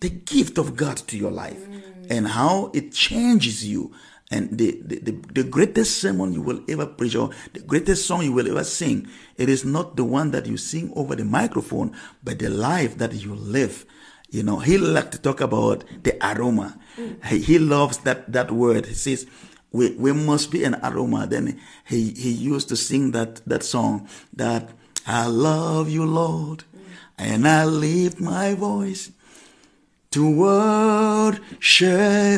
the 0.00 0.10
gift 0.10 0.58
of 0.58 0.76
God 0.76 0.96
to 0.96 1.16
your 1.16 1.30
life 1.30 1.66
mm. 1.66 2.10
and 2.10 2.28
how 2.28 2.70
it 2.74 2.92
changes 2.92 3.66
you. 3.66 3.92
And 4.30 4.58
the, 4.58 4.78
the, 4.84 4.98
the, 4.98 5.12
the, 5.32 5.44
greatest 5.44 6.02
sermon 6.02 6.34
you 6.34 6.42
will 6.42 6.62
ever 6.68 6.84
preach 6.84 7.16
or 7.16 7.30
the 7.54 7.60
greatest 7.60 8.06
song 8.06 8.22
you 8.24 8.32
will 8.32 8.46
ever 8.46 8.62
sing, 8.62 9.08
it 9.38 9.48
is 9.48 9.64
not 9.64 9.96
the 9.96 10.04
one 10.04 10.32
that 10.32 10.44
you 10.44 10.58
sing 10.58 10.92
over 10.94 11.16
the 11.16 11.24
microphone, 11.24 11.96
but 12.22 12.38
the 12.38 12.50
life 12.50 12.98
that 12.98 13.14
you 13.14 13.34
live. 13.34 13.86
You 14.30 14.42
know, 14.42 14.58
he 14.58 14.76
liked 14.76 15.12
to 15.12 15.18
talk 15.18 15.40
about 15.40 15.84
the 16.02 16.16
aroma. 16.22 16.78
Mm. 16.96 17.24
He, 17.26 17.38
he 17.40 17.58
loves 17.58 17.98
that, 17.98 18.30
that 18.32 18.50
word. 18.50 18.86
He 18.86 18.94
says, 18.94 19.26
we, 19.72 19.92
we 19.92 20.12
must 20.12 20.50
be 20.50 20.64
an 20.64 20.76
aroma. 20.82 21.26
Then 21.26 21.58
he, 21.86 22.10
he 22.10 22.30
used 22.30 22.68
to 22.68 22.76
sing 22.76 23.12
that, 23.12 23.36
that 23.46 23.62
song 23.62 24.08
that 24.34 24.70
I 25.06 25.26
love 25.26 25.88
you, 25.88 26.04
Lord, 26.04 26.64
mm. 26.76 26.80
and 27.16 27.48
I 27.48 27.64
lift 27.64 28.20
my 28.20 28.52
voice 28.54 29.10
to 30.10 30.30
worship 30.30 31.40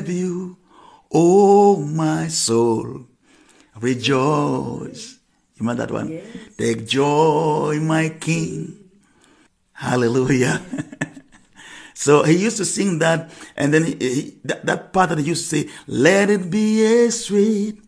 you. 0.09 0.57
Oh, 1.13 1.85
my 1.85 2.29
soul, 2.29 3.07
rejoice. 3.81 5.19
You 5.57 5.67
remember 5.67 5.87
that 5.87 5.93
one? 5.93 6.09
Yes. 6.09 6.25
Take 6.57 6.87
joy, 6.87 7.81
my 7.83 8.11
King. 8.11 8.91
Hallelujah. 9.73 10.63
So 12.01 12.23
he 12.23 12.35
used 12.39 12.57
to 12.57 12.65
sing 12.65 12.99
that, 13.01 13.31
and 13.59 13.75
then 13.75 13.85
he, 13.85 13.95
he, 14.01 14.35
that, 14.45 14.65
that 14.65 14.91
part 14.91 15.11
that 15.11 15.19
he 15.19 15.25
used 15.25 15.51
to 15.51 15.57
say, 15.59 15.69
"Let 15.87 16.31
it 16.31 16.51
be 16.51 16.83
a 16.83 17.11
sweet, 17.11 17.85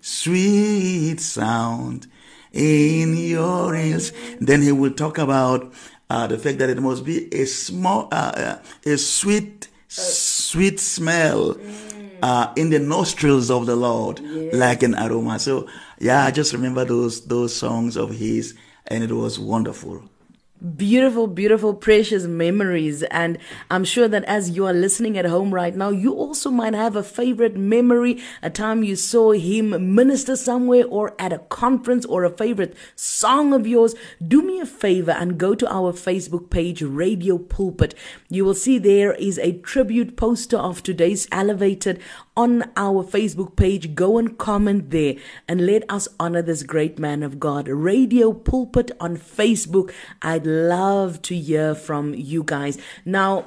sweet 0.00 1.18
sound 1.18 2.06
in 2.52 3.16
your 3.16 3.74
ears." 3.74 4.12
Then 4.40 4.62
he 4.62 4.70
will 4.70 4.92
talk 4.92 5.18
about 5.18 5.74
uh, 6.08 6.28
the 6.28 6.38
fact 6.38 6.58
that 6.58 6.70
it 6.70 6.80
must 6.80 7.04
be 7.04 7.26
a 7.34 7.44
small, 7.44 8.06
uh, 8.12 8.32
uh, 8.36 8.58
a 8.88 8.96
sweet, 8.96 9.66
sweet 9.88 10.78
smell 10.78 11.56
uh, 12.22 12.52
in 12.54 12.70
the 12.70 12.78
nostrils 12.78 13.50
of 13.50 13.66
the 13.66 13.74
Lord, 13.74 14.20
yes. 14.20 14.54
like 14.54 14.84
an 14.84 14.94
aroma. 14.94 15.40
So 15.40 15.66
yeah, 15.98 16.24
I 16.24 16.30
just 16.30 16.52
remember 16.52 16.84
those 16.84 17.26
those 17.26 17.52
songs 17.56 17.96
of 17.96 18.14
his, 18.14 18.54
and 18.86 19.02
it 19.02 19.10
was 19.10 19.40
wonderful 19.40 20.08
beautiful, 20.76 21.26
beautiful, 21.26 21.74
precious 21.74 22.24
memories. 22.24 23.02
And 23.04 23.38
I'm 23.70 23.84
sure 23.84 24.08
that 24.08 24.24
as 24.24 24.50
you 24.50 24.66
are 24.66 24.72
listening 24.72 25.18
at 25.18 25.26
home 25.26 25.52
right 25.52 25.74
now, 25.74 25.90
you 25.90 26.14
also 26.14 26.50
might 26.50 26.74
have 26.74 26.96
a 26.96 27.02
favorite 27.02 27.56
memory, 27.56 28.22
a 28.42 28.50
time 28.50 28.82
you 28.82 28.96
saw 28.96 29.32
him 29.32 29.94
minister 29.94 30.36
somewhere 30.36 30.84
or 30.86 31.14
at 31.18 31.32
a 31.32 31.38
conference 31.38 32.04
or 32.06 32.24
a 32.24 32.30
favorite 32.30 32.76
song 32.94 33.52
of 33.52 33.66
yours. 33.66 33.94
Do 34.26 34.42
me 34.42 34.60
a 34.60 34.66
favor 34.66 35.12
and 35.12 35.38
go 35.38 35.54
to 35.54 35.72
our 35.72 35.92
Facebook 35.92 36.50
page, 36.50 36.82
Radio 36.82 37.38
Pulpit. 37.38 37.94
You 38.28 38.44
will 38.44 38.54
see 38.54 38.78
there 38.78 39.12
is 39.12 39.38
a 39.38 39.58
tribute 39.58 40.16
poster 40.16 40.56
of 40.56 40.82
today's 40.82 41.28
elevated 41.30 42.00
on 42.36 42.70
our 42.76 43.02
Facebook 43.02 43.56
page. 43.56 43.94
Go 43.94 44.18
and 44.18 44.36
comment 44.36 44.90
there 44.90 45.14
and 45.48 45.66
let 45.66 45.90
us 45.90 46.08
honor 46.20 46.42
this 46.42 46.62
great 46.62 46.98
man 46.98 47.22
of 47.22 47.40
God. 47.40 47.68
Radio 47.68 48.32
Pulpit 48.32 48.90
on 49.00 49.16
Facebook. 49.16 49.92
I'd 50.22 50.46
love 50.46 51.22
to 51.22 51.36
hear 51.36 51.74
from 51.74 52.14
you 52.14 52.42
guys. 52.42 52.78
Now, 53.04 53.46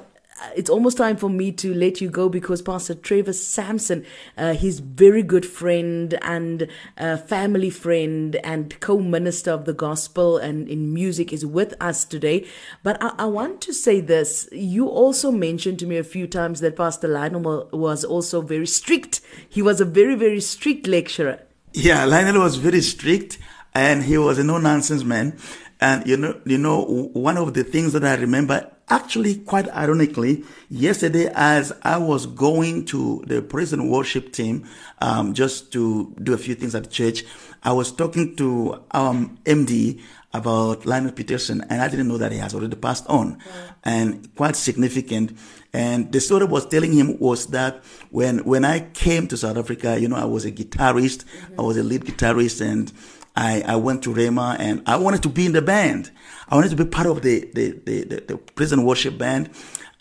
it's 0.56 0.70
almost 0.70 0.96
time 0.96 1.16
for 1.16 1.28
me 1.28 1.52
to 1.52 1.74
let 1.74 2.00
you 2.00 2.08
go 2.08 2.28
because 2.28 2.62
Pastor 2.62 2.94
Trevor 2.94 3.32
Sampson, 3.32 4.04
uh, 4.36 4.54
his 4.54 4.80
very 4.80 5.22
good 5.22 5.46
friend 5.46 6.14
and 6.22 6.68
uh, 6.98 7.16
family 7.16 7.70
friend 7.70 8.36
and 8.36 8.78
co-minister 8.80 9.50
of 9.50 9.64
the 9.64 9.72
gospel 9.72 10.38
and 10.38 10.68
in 10.68 10.92
music, 10.92 11.32
is 11.32 11.44
with 11.44 11.74
us 11.80 12.04
today. 12.04 12.46
But 12.82 13.02
I, 13.02 13.14
I, 13.18 13.26
want 13.26 13.60
to 13.62 13.74
say 13.74 14.00
this: 14.00 14.48
you 14.52 14.86
also 14.86 15.30
mentioned 15.30 15.78
to 15.80 15.86
me 15.86 15.96
a 15.96 16.04
few 16.04 16.26
times 16.26 16.60
that 16.60 16.76
Pastor 16.76 17.08
Lionel 17.08 17.68
was 17.72 18.04
also 18.04 18.40
very 18.40 18.66
strict. 18.66 19.20
He 19.48 19.62
was 19.62 19.80
a 19.80 19.84
very 19.84 20.14
very 20.14 20.40
strict 20.40 20.86
lecturer. 20.86 21.40
Yeah, 21.72 22.04
Lionel 22.04 22.42
was 22.42 22.56
very 22.56 22.80
strict, 22.80 23.38
and 23.74 24.02
he 24.02 24.18
was 24.18 24.38
a 24.38 24.44
no-nonsense 24.44 25.04
man. 25.04 25.38
And 25.80 26.06
you 26.06 26.16
know, 26.16 26.40
you 26.44 26.58
know, 26.58 26.82
one 27.12 27.36
of 27.36 27.54
the 27.54 27.64
things 27.64 27.92
that 27.92 28.04
I 28.04 28.14
remember 28.16 28.70
actually, 28.90 29.36
quite 29.36 29.68
ironically, 29.70 30.44
yesterday 30.68 31.30
as 31.34 31.72
I 31.82 31.98
was 31.98 32.26
going 32.26 32.84
to 32.86 33.24
the 33.26 33.40
prison 33.40 33.88
worship 33.88 34.32
team, 34.32 34.68
um, 35.00 35.32
just 35.32 35.72
to 35.72 36.14
do 36.22 36.32
a 36.34 36.38
few 36.38 36.54
things 36.54 36.74
at 36.74 36.84
the 36.84 36.90
church, 36.90 37.24
I 37.62 37.72
was 37.72 37.92
talking 37.92 38.36
to 38.36 38.82
um, 38.90 39.38
MD 39.44 40.00
about 40.32 40.86
Lionel 40.86 41.12
Petersen, 41.12 41.64
and 41.68 41.82
I 41.82 41.88
didn't 41.88 42.08
know 42.08 42.18
that 42.18 42.32
he 42.32 42.38
has 42.38 42.54
already 42.54 42.76
passed 42.76 43.06
on, 43.08 43.38
and 43.84 44.34
quite 44.36 44.56
significant. 44.56 45.36
And 45.72 46.12
the 46.12 46.20
story 46.20 46.42
I 46.42 46.50
was 46.50 46.66
telling 46.66 46.92
him 46.92 47.18
was 47.18 47.46
that 47.48 47.82
when 48.10 48.38
when 48.44 48.64
I 48.64 48.80
came 48.80 49.26
to 49.28 49.36
South 49.36 49.56
Africa, 49.56 49.98
you 50.00 50.08
know, 50.08 50.16
I 50.16 50.24
was 50.24 50.44
a 50.44 50.52
guitarist, 50.52 51.24
mm-hmm. 51.24 51.60
I 51.60 51.62
was 51.62 51.76
a 51.76 51.82
lead 51.82 52.04
guitarist, 52.04 52.60
and 52.64 52.92
I, 53.36 53.62
I 53.66 53.76
went 53.76 54.02
to 54.04 54.14
Rhema, 54.14 54.56
and 54.58 54.82
I 54.86 54.96
wanted 54.96 55.22
to 55.24 55.28
be 55.28 55.46
in 55.46 55.52
the 55.52 55.62
band. 55.62 56.10
I 56.50 56.56
wanted 56.56 56.70
to 56.70 56.76
be 56.76 56.84
part 56.84 57.06
of 57.06 57.22
the 57.22 57.48
the 57.54 57.80
the, 57.84 58.04
the, 58.04 58.16
the 58.28 58.36
prison 58.36 58.84
worship 58.84 59.18
band. 59.18 59.50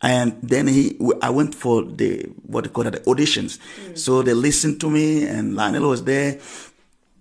And 0.02 0.40
then 0.42 0.68
he, 0.68 0.98
I 1.22 1.30
went 1.30 1.54
for 1.54 1.84
the 1.84 2.24
what 2.44 2.64
they 2.64 2.70
call 2.70 2.88
it, 2.88 2.92
the 2.92 3.00
auditions. 3.02 3.60
Mm. 3.84 3.98
So 3.98 4.22
they 4.22 4.34
listened 4.34 4.80
to 4.80 4.90
me, 4.90 5.28
and 5.28 5.58
Lionel 5.58 5.90
was 5.90 6.06
there. 6.06 6.40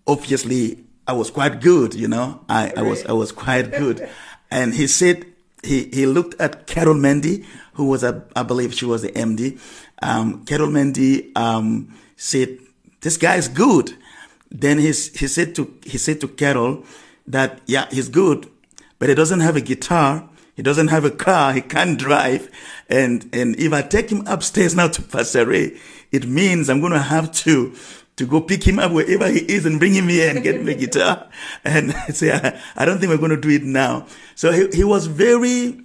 Obviously, 0.06 0.84
I 1.04 1.12
was 1.12 1.30
quite 1.30 1.60
good, 1.60 1.94
you 1.94 2.06
know. 2.06 2.44
I, 2.48 2.72
I 2.76 2.82
was 2.82 3.04
I 3.06 3.12
was 3.12 3.32
quite 3.32 3.72
good. 3.72 4.08
and 4.50 4.74
he 4.74 4.86
said 4.86 5.26
he 5.64 5.84
he 5.92 6.06
looked 6.06 6.40
at 6.40 6.66
Carol 6.66 6.94
Mendy, 6.94 7.44
who 7.74 7.86
was 7.86 8.04
a, 8.04 8.24
I 8.36 8.42
believe 8.42 8.74
she 8.74 8.84
was 8.84 9.02
the 9.02 9.10
MD. 9.10 9.58
Um, 10.02 10.44
Carol 10.44 10.68
Mendy 10.68 11.36
um, 11.36 11.94
said, 12.16 12.58
"This 13.00 13.16
guy 13.16 13.36
is 13.36 13.48
good." 13.48 13.96
Then 14.50 14.78
he 14.78 14.86
he 14.88 15.26
said 15.26 15.54
to 15.56 15.74
he 15.84 15.98
said 15.98 16.20
to 16.20 16.28
Carol 16.28 16.84
that 17.26 17.60
yeah 17.66 17.86
he's 17.90 18.08
good, 18.08 18.48
but 18.98 19.08
he 19.08 19.14
doesn't 19.14 19.40
have 19.40 19.56
a 19.56 19.60
guitar. 19.60 20.28
He 20.54 20.62
doesn't 20.62 20.88
have 20.88 21.04
a 21.04 21.10
car. 21.10 21.52
He 21.52 21.60
can't 21.60 21.98
drive. 21.98 22.50
And, 22.88 23.28
and 23.32 23.54
if 23.56 23.72
I 23.72 23.82
take 23.82 24.10
him 24.10 24.26
upstairs 24.26 24.74
now 24.74 24.88
to 24.88 25.02
Pastor 25.02 25.46
Ray, 25.46 25.78
it 26.10 26.26
means 26.26 26.68
I'm 26.68 26.80
going 26.80 26.92
to 26.92 26.98
have 26.98 27.32
to, 27.32 27.74
to 28.16 28.26
go 28.26 28.40
pick 28.40 28.66
him 28.66 28.78
up 28.78 28.90
wherever 28.90 29.28
he 29.28 29.40
is 29.40 29.66
and 29.66 29.78
bring 29.78 29.94
him 29.94 30.08
here 30.08 30.30
and 30.30 30.42
get 30.42 30.56
him 30.56 30.68
a 30.68 30.74
guitar. 30.86 31.28
And 31.64 31.92
say, 32.10 32.32
I, 32.32 32.60
I 32.76 32.84
don't 32.84 32.98
think 32.98 33.10
we're 33.10 33.18
going 33.18 33.30
to 33.30 33.36
do 33.40 33.50
it 33.50 33.62
now. 33.62 34.06
So 34.34 34.50
he, 34.50 34.78
he 34.78 34.84
was 34.84 35.06
very, 35.06 35.80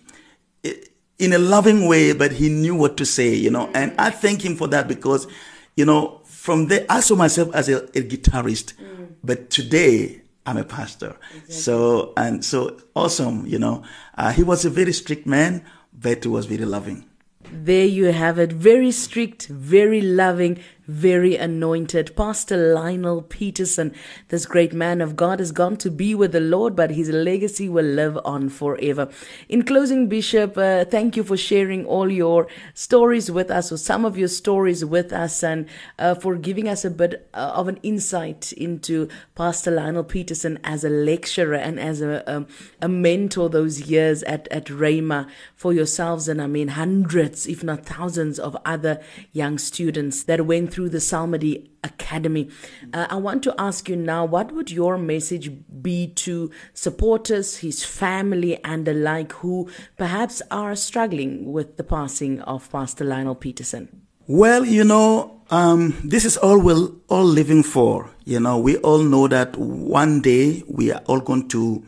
in 1.20 1.34
a 1.34 1.38
loving 1.38 1.88
way, 1.88 2.14
but 2.14 2.32
he 2.34 2.50
knew 2.50 2.76
what 2.76 2.98
to 2.98 3.06
say, 3.06 3.34
you 3.34 3.52
know, 3.52 3.70
and 3.74 3.94
I 4.00 4.10
thank 4.10 4.44
him 4.44 4.56
for 4.56 4.68
that 4.70 4.88
because, 4.88 5.28
you 5.76 5.86
know, 5.86 6.22
from 6.26 6.68
there, 6.68 6.86
I 6.90 7.00
saw 7.00 7.16
myself 7.16 7.54
as 7.54 7.70
a, 7.70 7.84
a 7.84 8.02
guitarist, 8.02 8.74
mm. 8.74 9.14
but 9.24 9.50
today 9.50 10.23
I'm 10.46 10.58
a 10.58 10.64
pastor. 10.64 11.16
Exactly. 11.32 11.56
So, 11.56 12.14
and 12.18 12.44
so 12.44 12.78
awesome, 12.96 13.46
you 13.48 13.60
know. 13.60 13.84
Uh, 14.18 14.32
he 14.32 14.44
was 14.44 14.66
a 14.66 14.70
very 14.70 14.94
strict 14.94 15.26
man, 15.26 15.64
but 15.94 16.24
he 16.24 16.30
was 16.30 16.46
very 16.46 16.66
loving. 16.66 17.06
There 17.52 17.86
you 17.86 18.06
have 18.06 18.40
it. 18.40 18.52
Very 18.52 18.92
strict, 18.92 19.48
very 19.48 20.02
loving, 20.02 20.60
very 20.88 21.36
anointed. 21.36 22.16
Pastor 22.16 22.74
Lionel 22.74 23.22
Petersen, 23.22 23.94
this 24.28 24.46
great 24.46 24.74
man 24.74 25.02
of 25.02 25.16
God, 25.16 25.40
has 25.40 25.52
gone 25.52 25.78
to 25.78 25.90
be 25.90 26.14
with 26.14 26.32
the 26.32 26.40
Lord, 26.40 26.76
but 26.76 26.92
his 26.92 27.10
legacy 27.10 27.70
will 27.70 27.86
live 27.86 28.18
on 28.26 28.50
forever. 28.50 29.10
In 29.48 29.64
closing, 29.64 30.08
Bishop, 30.08 30.58
uh, 30.58 30.86
thank 30.86 31.16
you 31.16 31.24
for 31.24 31.38
sharing 31.38 31.86
all 31.86 32.12
your 32.12 32.48
stories 32.74 33.32
with 33.32 33.50
us, 33.50 33.72
or 33.72 33.78
some 33.78 34.04
of 34.04 34.18
your 34.18 34.28
stories 34.28 34.84
with 34.84 35.14
us, 35.14 35.44
and 35.44 35.68
uh, 36.00 36.16
for 36.16 36.36
giving 36.36 36.68
us 36.68 36.84
a 36.84 36.90
bit 36.90 37.30
uh, 37.34 37.54
of 37.56 37.68
an 37.68 37.80
insight 37.84 38.52
into 38.54 39.08
Pastor 39.36 39.72
Lionel 39.72 40.04
Petersen 40.04 40.60
as 40.64 40.84
a 40.84 40.90
lecturer 40.90 41.56
and 41.56 41.80
as 41.80 42.02
a, 42.02 42.30
um, 42.32 42.48
a 42.82 42.90
mentor 42.90 43.50
those 43.50 43.90
years 43.90 44.24
at, 44.24 44.48
at 44.50 44.66
Rhema 44.66 45.30
for 45.56 45.72
yourselves, 45.72 46.28
and 46.28 46.42
I 46.42 46.48
mean 46.48 46.70
hundreds, 46.70 47.48
if 47.48 47.64
not 47.64 47.86
thousands, 47.86 48.38
of 48.38 48.58
other 48.66 49.02
young 49.32 49.58
students 49.58 50.24
that 50.24 50.46
went 50.46 50.73
through 50.74 50.90
the 50.90 51.00
Psalmody 51.00 51.70
Academy. 51.84 52.50
Uh, 52.94 53.06
I 53.10 53.18
want 53.18 53.44
to 53.44 53.54
ask 53.60 53.88
you 53.88 53.96
now 53.96 54.26
what 54.26 54.52
would 54.52 54.72
your 54.72 54.98
message 54.98 55.52
be 55.82 56.08
to 56.08 56.50
supporters, 56.74 57.58
his 57.58 57.86
family, 57.86 58.62
and 58.64 58.86
the 58.86 58.94
like 58.94 59.32
who 59.34 59.70
perhaps 59.98 60.42
are 60.50 60.76
struggling 60.76 61.52
with 61.52 61.78
the 61.78 61.84
passing 61.84 62.42
of 62.42 62.72
Pastor 62.72 63.06
Lionel 63.06 63.36
Petersen? 63.36 64.02
Well, 64.26 64.66
you 64.66 64.84
know, 64.84 65.42
um, 65.52 65.96
this 66.04 66.26
is 66.26 66.38
all 66.38 66.60
we're 66.60 66.88
all 67.10 67.26
living 67.26 67.62
for. 67.62 68.10
You 68.26 68.40
know, 68.40 68.58
we 68.58 68.78
all 68.78 69.04
know 69.04 69.28
that 69.28 69.56
one 69.58 70.22
day 70.22 70.64
we 70.68 70.92
are 70.92 71.02
all 71.06 71.20
going 71.20 71.50
to 71.50 71.86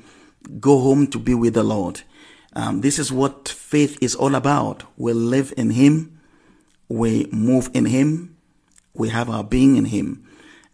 go 0.60 0.80
home 0.80 1.08
to 1.08 1.18
be 1.18 1.34
with 1.34 1.56
the 1.56 1.64
Lord. 1.64 2.02
Um, 2.54 2.82
this 2.82 3.00
is 3.00 3.12
what 3.12 3.50
faith 3.50 3.98
is 4.02 4.16
all 4.16 4.36
about. 4.36 4.84
We 4.98 5.14
live 5.14 5.54
in 5.58 5.72
Him, 5.72 6.20
we 6.88 7.28
move 7.32 7.70
in 7.74 7.86
Him, 7.86 8.35
we 8.96 9.10
have 9.10 9.30
our 9.30 9.44
being 9.44 9.76
in 9.76 9.86
Him. 9.86 10.26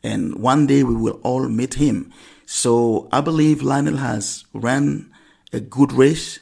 And 0.03 0.35
one 0.35 0.67
day 0.67 0.83
we 0.83 0.95
will 0.95 1.19
all 1.23 1.47
meet 1.47 1.75
Him. 1.75 2.11
So 2.45 3.07
I 3.11 3.21
believe 3.21 3.61
Lionel 3.61 3.97
has 3.97 4.43
run 4.53 5.11
a 5.53 5.59
good 5.59 5.93
race. 5.93 6.39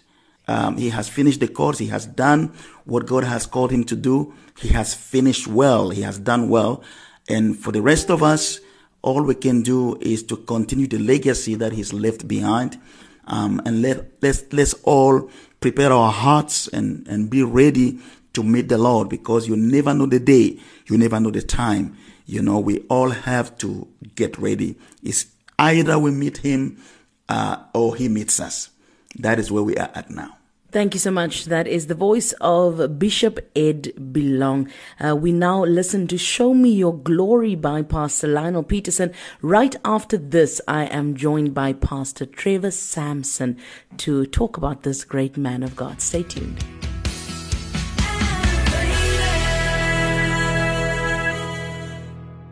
Um, 0.47 0.77
he 0.77 0.89
has 0.89 1.07
finished 1.07 1.39
the 1.39 1.47
course. 1.47 1.77
He 1.77 1.87
has 1.87 2.07
done 2.07 2.53
what 2.85 3.05
God 3.05 3.23
has 3.23 3.45
called 3.45 3.71
him 3.71 3.83
to 3.85 3.95
do. 3.95 4.33
He 4.57 4.69
has 4.69 4.95
finished 4.95 5.47
well. 5.47 5.91
He 5.91 6.01
has 6.01 6.17
done 6.17 6.49
well. 6.49 6.83
And 7.27 7.57
for 7.57 7.71
the 7.71 7.81
rest 7.81 8.09
of 8.09 8.23
us, 8.23 8.59
all 9.03 9.21
we 9.21 9.35
can 9.35 9.61
do 9.61 9.97
is 10.01 10.23
to 10.23 10.37
continue 10.37 10.87
the 10.87 10.97
legacy 10.97 11.55
that 11.55 11.73
he's 11.73 11.93
left 11.93 12.27
behind. 12.27 12.79
Um, 13.27 13.61
and 13.65 13.83
let, 13.83 14.11
let's, 14.23 14.43
let's 14.51 14.73
all 14.83 15.29
prepare 15.61 15.93
our 15.93 16.11
hearts 16.11 16.67
and, 16.67 17.07
and 17.07 17.29
be 17.29 17.43
ready 17.43 17.99
to 18.33 18.43
meet 18.43 18.69
the 18.69 18.77
Lord 18.77 19.09
because 19.09 19.47
you 19.47 19.55
never 19.55 19.93
know 19.93 20.05
the 20.05 20.19
day, 20.19 20.59
you 20.87 20.97
never 20.97 21.19
know 21.19 21.31
the 21.31 21.41
time. 21.41 21.97
You 22.25 22.41
know, 22.41 22.59
we 22.59 22.79
all 22.89 23.09
have 23.09 23.57
to 23.59 23.87
get 24.15 24.37
ready. 24.37 24.77
It's 25.01 25.25
either 25.57 25.97
we 25.97 26.11
meet 26.11 26.37
Him 26.37 26.81
uh, 27.27 27.63
or 27.73 27.95
He 27.95 28.07
meets 28.07 28.39
us. 28.39 28.69
That 29.17 29.39
is 29.39 29.51
where 29.51 29.63
we 29.63 29.75
are 29.77 29.89
at 29.95 30.09
now. 30.11 30.37
Thank 30.71 30.93
you 30.93 30.99
so 30.99 31.09
much. 31.09 31.45
That 31.45 31.67
is 31.67 31.87
the 31.87 31.95
voice 31.95 32.31
of 32.39 32.99
Bishop 32.99 33.39
Ed 33.55 33.91
Bilong. 33.95 34.69
Uh, 34.99 35.15
we 35.15 35.31
now 35.31 35.65
listen 35.65 36.07
to 36.07 36.17
Show 36.17 36.53
Me 36.53 36.69
Your 36.69 36.95
Glory 36.95 37.55
by 37.55 37.81
Pastor 37.81 38.27
Lionel 38.27 38.61
Petersen. 38.61 39.11
Right 39.41 39.75
after 39.83 40.15
this, 40.15 40.61
I 40.67 40.85
am 40.85 41.15
joined 41.15 41.55
by 41.55 41.73
Pastor 41.73 42.27
Trevor 42.27 42.69
Sampson 42.69 43.57
to 43.97 44.27
talk 44.27 44.57
about 44.57 44.83
this 44.83 45.03
great 45.03 45.37
man 45.37 45.63
of 45.63 45.75
God. 45.75 46.01
Stay 46.01 46.21
tuned. 46.21 46.63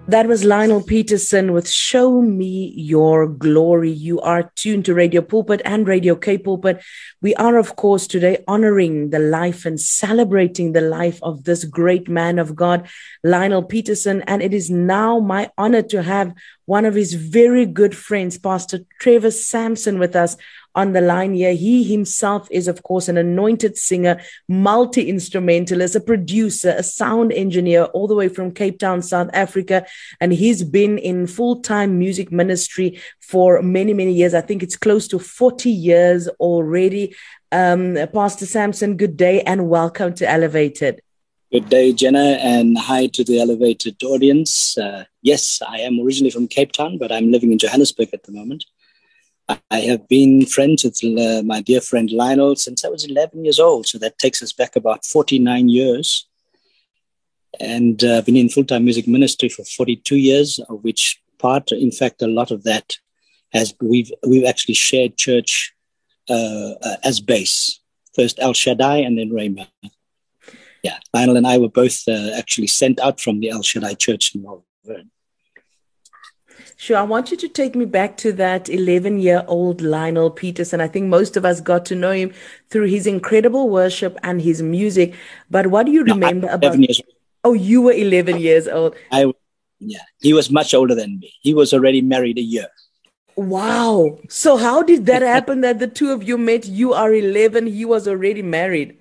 That 0.10 0.28
was 0.28 0.46
Lionel 0.46 0.82
Petersen 0.82 1.52
with 1.52 1.70
Show 1.70 2.22
Me 2.22 2.72
Your 2.78 3.28
Glory. 3.28 3.92
You 3.92 4.22
are 4.22 4.50
tuned 4.56 4.86
to 4.86 4.94
Radio 4.94 5.22
Pulpit 5.22 5.62
and 5.66 5.86
Radio 5.86 6.16
K 6.16 6.38
Pulpit. 6.38 6.82
We 7.22 7.36
are, 7.36 7.58
of 7.58 7.76
course, 7.76 8.08
today 8.08 8.42
honoring 8.48 9.10
the 9.10 9.20
life 9.20 9.66
and 9.66 9.78
celebrating 9.78 10.72
the 10.72 10.80
life 10.80 11.20
of 11.24 11.44
this 11.44 11.66
great 11.66 12.08
man 12.08 12.40
of 12.40 12.56
God, 12.56 12.88
Lionel 13.22 13.64
Petersen. 13.64 14.22
And 14.28 14.42
it 14.42 14.54
is 14.54 14.70
now 14.70 15.20
my 15.20 15.52
honor 15.58 15.82
to 15.82 16.02
have 16.02 16.34
one 16.68 16.84
of 16.84 16.94
his 16.96 17.14
very 17.14 17.66
good 17.66 17.96
friends, 17.96 18.38
Pastor 18.38 18.82
Trevor 19.00 19.32
Sampson, 19.32 20.00
with 20.00 20.16
us 20.16 20.36
on 20.76 20.92
the 20.92 21.00
line 21.00 21.34
here. 21.34 21.54
He 21.54 21.84
himself 21.84 22.48
is, 22.52 22.68
of 22.68 22.84
course, 22.84 23.08
an 23.08 23.18
anointed 23.18 23.78
singer, 23.78 24.22
multi 24.50 25.10
instrumentalist, 25.10 25.96
a 25.96 26.02
producer, 26.02 26.76
a 26.78 26.84
sound 26.84 27.32
engineer, 27.32 27.86
all 27.86 28.06
the 28.08 28.16
way 28.16 28.28
from 28.28 28.52
Cape 28.52 28.80
Town, 28.80 29.02
South 29.02 29.30
Africa. 29.34 29.86
And 30.20 30.34
he's 30.34 30.62
been 30.62 30.98
in 30.98 31.26
full 31.26 31.62
time 31.62 31.98
music 31.98 32.34
ministry 32.34 33.00
for 33.22 33.62
many, 33.62 33.94
many 33.94 34.12
years. 34.12 34.34
I 34.34 34.42
think 34.42 34.62
it's 34.62 34.76
close 34.76 35.08
to 35.08 35.20
40 35.20 35.72
years 35.72 36.28
already. 36.28 37.16
Um, 37.54 37.98
Pastor 38.14 38.46
Sampson, 38.46 38.98
good 38.98 39.16
day 39.16 39.42
and 39.42 39.70
welcome 39.70 40.14
to 40.16 40.30
Elevated. 40.30 41.02
Good 41.50 41.70
day, 41.70 41.94
Jenna, 41.94 42.38
and 42.42 42.78
hi 42.78 43.08
to 43.08 43.24
the 43.24 43.40
elevated 43.40 44.04
audience. 44.04 44.78
Uh, 44.78 45.06
yes, 45.22 45.62
I 45.66 45.78
am 45.78 45.98
originally 45.98 46.30
from 46.30 46.50
Cape 46.50 46.74
Town, 46.74 46.98
but 46.98 47.10
I'm 47.10 47.32
living 47.32 47.54
in 47.54 47.58
Johannesburg 47.58 48.10
at 48.12 48.24
the 48.24 48.34
moment. 48.34 48.66
I 49.72 49.80
have 49.80 50.10
been 50.10 50.46
friends 50.46 50.84
with 50.84 51.02
uh, 51.06 51.44
my 51.44 51.62
dear 51.62 51.80
friend 51.80 52.12
Lionel 52.12 52.58
since 52.58 52.84
I 52.84 52.90
was 52.90 53.06
11 53.06 53.46
years 53.46 53.62
old. 53.62 53.88
So 53.88 53.98
that 54.00 54.18
takes 54.18 54.44
us 54.44 54.52
back 54.52 54.76
about 54.76 55.06
49 55.06 55.70
years. 55.70 56.28
And 57.62 58.04
uh, 58.04 58.18
I've 58.18 58.26
been 58.26 58.36
in 58.36 58.50
full 58.50 58.66
time 58.66 58.84
music 58.84 59.08
ministry 59.08 59.48
for 59.48 59.64
42 59.64 60.18
years, 60.18 60.60
of 60.68 60.84
which 60.84 61.18
part, 61.40 61.72
in 61.72 61.92
fact, 61.92 62.22
a 62.22 62.28
lot 62.28 62.52
of 62.52 62.64
that 62.64 62.98
has 63.54 63.74
we've, 63.80 64.12
we've 64.28 64.46
actually 64.46 64.76
shared 64.76 65.16
church 65.16 65.74
uh, 66.30 66.74
uh 66.84 66.98
as 67.06 67.22
base. 67.22 67.80
First 68.14 68.38
El 68.42 68.52
Shaddai 68.52 68.98
and 68.98 69.18
then 69.18 69.30
Rhema. 69.30 69.68
Yeah, 70.88 71.00
Lionel 71.14 71.36
and 71.36 71.46
I 71.46 71.58
were 71.58 71.68
both 71.84 72.08
uh, 72.08 72.32
actually 72.38 72.68
sent 72.68 72.98
out 73.02 73.20
from 73.20 73.42
the 73.42 73.50
El 73.50 73.62
Shaddai 73.62 73.96
church 73.96 74.34
in 74.34 74.44
Malvern. 74.44 75.12
Sure. 76.78 76.96
I 76.96 77.04
want 77.04 77.30
you 77.30 77.36
to 77.38 77.50
take 77.50 77.76
me 77.76 77.84
back 77.84 78.16
to 78.18 78.32
that 78.34 78.70
11 78.70 79.20
year 79.20 79.44
old 79.48 79.82
Lionel 79.82 80.32
Petersen. 80.32 80.80
I 80.80 80.88
think 80.88 81.08
most 81.08 81.36
of 81.36 81.44
us 81.44 81.60
got 81.60 81.84
to 81.88 81.96
know 81.96 82.12
him 82.12 82.32
through 82.70 82.86
his 82.86 83.06
incredible 83.06 83.70
worship 83.70 84.18
and 84.24 84.42
his 84.42 84.62
music. 84.62 85.14
But 85.52 85.68
what 85.68 85.88
do 85.88 85.92
you 85.92 86.04
remember 86.06 86.48
no, 86.48 86.54
about? 86.54 86.80
Years. 86.80 87.02
Oh, 87.44 87.52
you 87.52 87.82
were 87.82 87.92
11 87.92 88.40
years 88.40 88.70
old. 88.70 88.96
I, 89.12 89.34
yeah, 89.80 90.06
he 90.22 90.32
was 90.32 90.50
much 90.50 90.74
older 90.74 90.96
than 90.96 91.20
me. 91.20 91.34
He 91.42 91.54
was 91.54 91.74
already 91.74 92.02
married 92.02 92.38
a 92.38 92.48
year. 92.56 92.68
Wow. 93.36 94.20
So, 94.30 94.56
how 94.56 94.84
did 94.84 95.06
that 95.08 95.22
happen 95.22 95.62
that 95.62 95.80
the 95.80 95.88
two 95.88 96.12
of 96.12 96.24
you 96.24 96.38
met? 96.38 96.66
You 96.66 96.94
are 96.94 97.14
11, 97.14 97.68
he 97.68 97.84
was 97.84 98.08
already 98.08 98.42
married. 98.42 98.98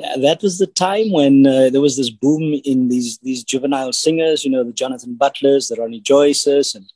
That 0.00 0.40
was 0.42 0.58
the 0.58 0.66
time 0.66 1.12
when 1.12 1.46
uh, 1.46 1.70
there 1.70 1.80
was 1.80 1.96
this 1.96 2.10
boom 2.10 2.60
in 2.64 2.88
these 2.88 3.18
these 3.18 3.44
juvenile 3.44 3.92
singers, 3.92 4.44
you 4.44 4.50
know, 4.50 4.64
the 4.64 4.72
Jonathan 4.72 5.14
Butlers, 5.14 5.68
the 5.68 5.76
Ronnie 5.76 6.00
Joyces, 6.00 6.74
and 6.74 6.90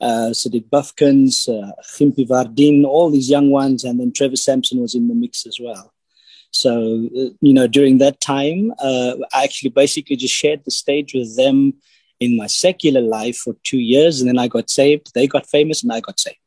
uh, 0.00 0.30
Sadiq 0.32 0.68
Bufkins, 0.70 1.48
uh, 1.48 1.72
Vardin, 1.98 2.84
all 2.84 3.10
these 3.10 3.30
young 3.30 3.50
ones, 3.50 3.84
and 3.84 3.98
then 3.98 4.12
Trevor 4.12 4.36
Sampson 4.36 4.80
was 4.80 4.94
in 4.94 5.08
the 5.08 5.14
mix 5.14 5.46
as 5.46 5.58
well. 5.60 5.92
So, 6.50 7.08
uh, 7.16 7.30
you 7.40 7.52
know, 7.52 7.66
during 7.66 7.98
that 7.98 8.20
time, 8.20 8.72
uh, 8.78 9.14
I 9.32 9.44
actually 9.44 9.70
basically 9.70 10.16
just 10.16 10.34
shared 10.34 10.64
the 10.64 10.70
stage 10.70 11.14
with 11.14 11.36
them 11.36 11.74
in 12.20 12.36
my 12.36 12.46
secular 12.46 13.02
life 13.02 13.36
for 13.36 13.56
two 13.62 13.78
years, 13.78 14.20
and 14.20 14.28
then 14.28 14.38
I 14.38 14.48
got 14.48 14.70
saved. 14.70 15.12
They 15.14 15.26
got 15.26 15.46
famous, 15.46 15.82
and 15.82 15.92
I 15.92 16.00
got 16.00 16.18
saved. 16.20 16.38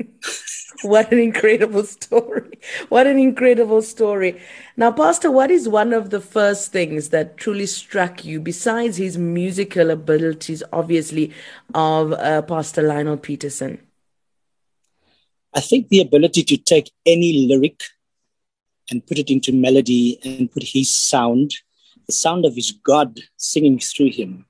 what 0.82 1.12
an 1.12 1.18
incredible 1.18 1.84
story. 1.84 2.58
What 2.88 3.06
an 3.06 3.18
incredible 3.18 3.82
story. 3.82 4.40
Now, 4.76 4.92
Pastor, 4.92 5.30
what 5.30 5.50
is 5.50 5.68
one 5.68 5.92
of 5.92 6.10
the 6.10 6.20
first 6.20 6.72
things 6.72 7.10
that 7.10 7.36
truly 7.36 7.66
struck 7.66 8.24
you, 8.24 8.40
besides 8.40 8.96
his 8.96 9.18
musical 9.18 9.90
abilities, 9.90 10.62
obviously, 10.72 11.32
of 11.74 12.12
uh, 12.12 12.42
Pastor 12.42 12.82
Lionel 12.82 13.16
Petersen? 13.16 13.80
I 15.52 15.60
think 15.60 15.88
the 15.88 16.00
ability 16.00 16.44
to 16.44 16.56
take 16.56 16.92
any 17.04 17.46
lyric 17.48 17.82
and 18.90 19.04
put 19.06 19.18
it 19.18 19.30
into 19.30 19.52
melody 19.52 20.18
and 20.24 20.50
put 20.50 20.62
his 20.62 20.94
sound, 20.94 21.54
the 22.06 22.12
sound 22.12 22.44
of 22.44 22.54
his 22.54 22.72
God 22.72 23.18
singing 23.36 23.78
through 23.78 24.10
him, 24.10 24.46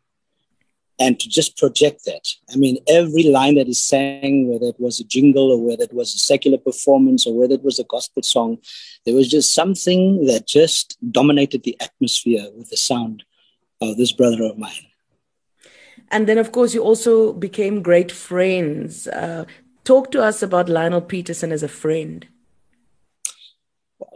and 1.00 1.18
to 1.18 1.28
just 1.28 1.56
project 1.56 2.04
that. 2.04 2.28
I 2.52 2.56
mean, 2.56 2.76
every 2.86 3.22
line 3.22 3.54
that 3.54 3.68
is 3.68 3.82
sang, 3.82 4.48
whether 4.48 4.66
it 4.66 4.78
was 4.78 5.00
a 5.00 5.04
jingle 5.04 5.50
or 5.50 5.58
whether 5.58 5.82
it 5.82 5.94
was 5.94 6.14
a 6.14 6.18
secular 6.18 6.58
performance 6.58 7.26
or 7.26 7.34
whether 7.34 7.54
it 7.54 7.64
was 7.64 7.78
a 7.78 7.84
gospel 7.84 8.22
song, 8.22 8.58
there 9.06 9.14
was 9.14 9.28
just 9.28 9.54
something 9.54 10.26
that 10.26 10.46
just 10.46 10.98
dominated 11.10 11.62
the 11.62 11.76
atmosphere 11.80 12.46
with 12.54 12.68
the 12.68 12.76
sound 12.76 13.24
of 13.80 13.96
this 13.96 14.12
brother 14.12 14.44
of 14.44 14.58
mine. 14.58 14.86
And 16.10 16.28
then, 16.28 16.36
of 16.36 16.52
course, 16.52 16.74
you 16.74 16.82
also 16.82 17.32
became 17.32 17.82
great 17.82 18.12
friends. 18.12 19.08
Uh, 19.08 19.46
talk 19.84 20.10
to 20.10 20.22
us 20.22 20.42
about 20.42 20.68
Lionel 20.68 21.00
Petersen 21.00 21.50
as 21.50 21.62
a 21.62 21.68
friend. 21.68 22.26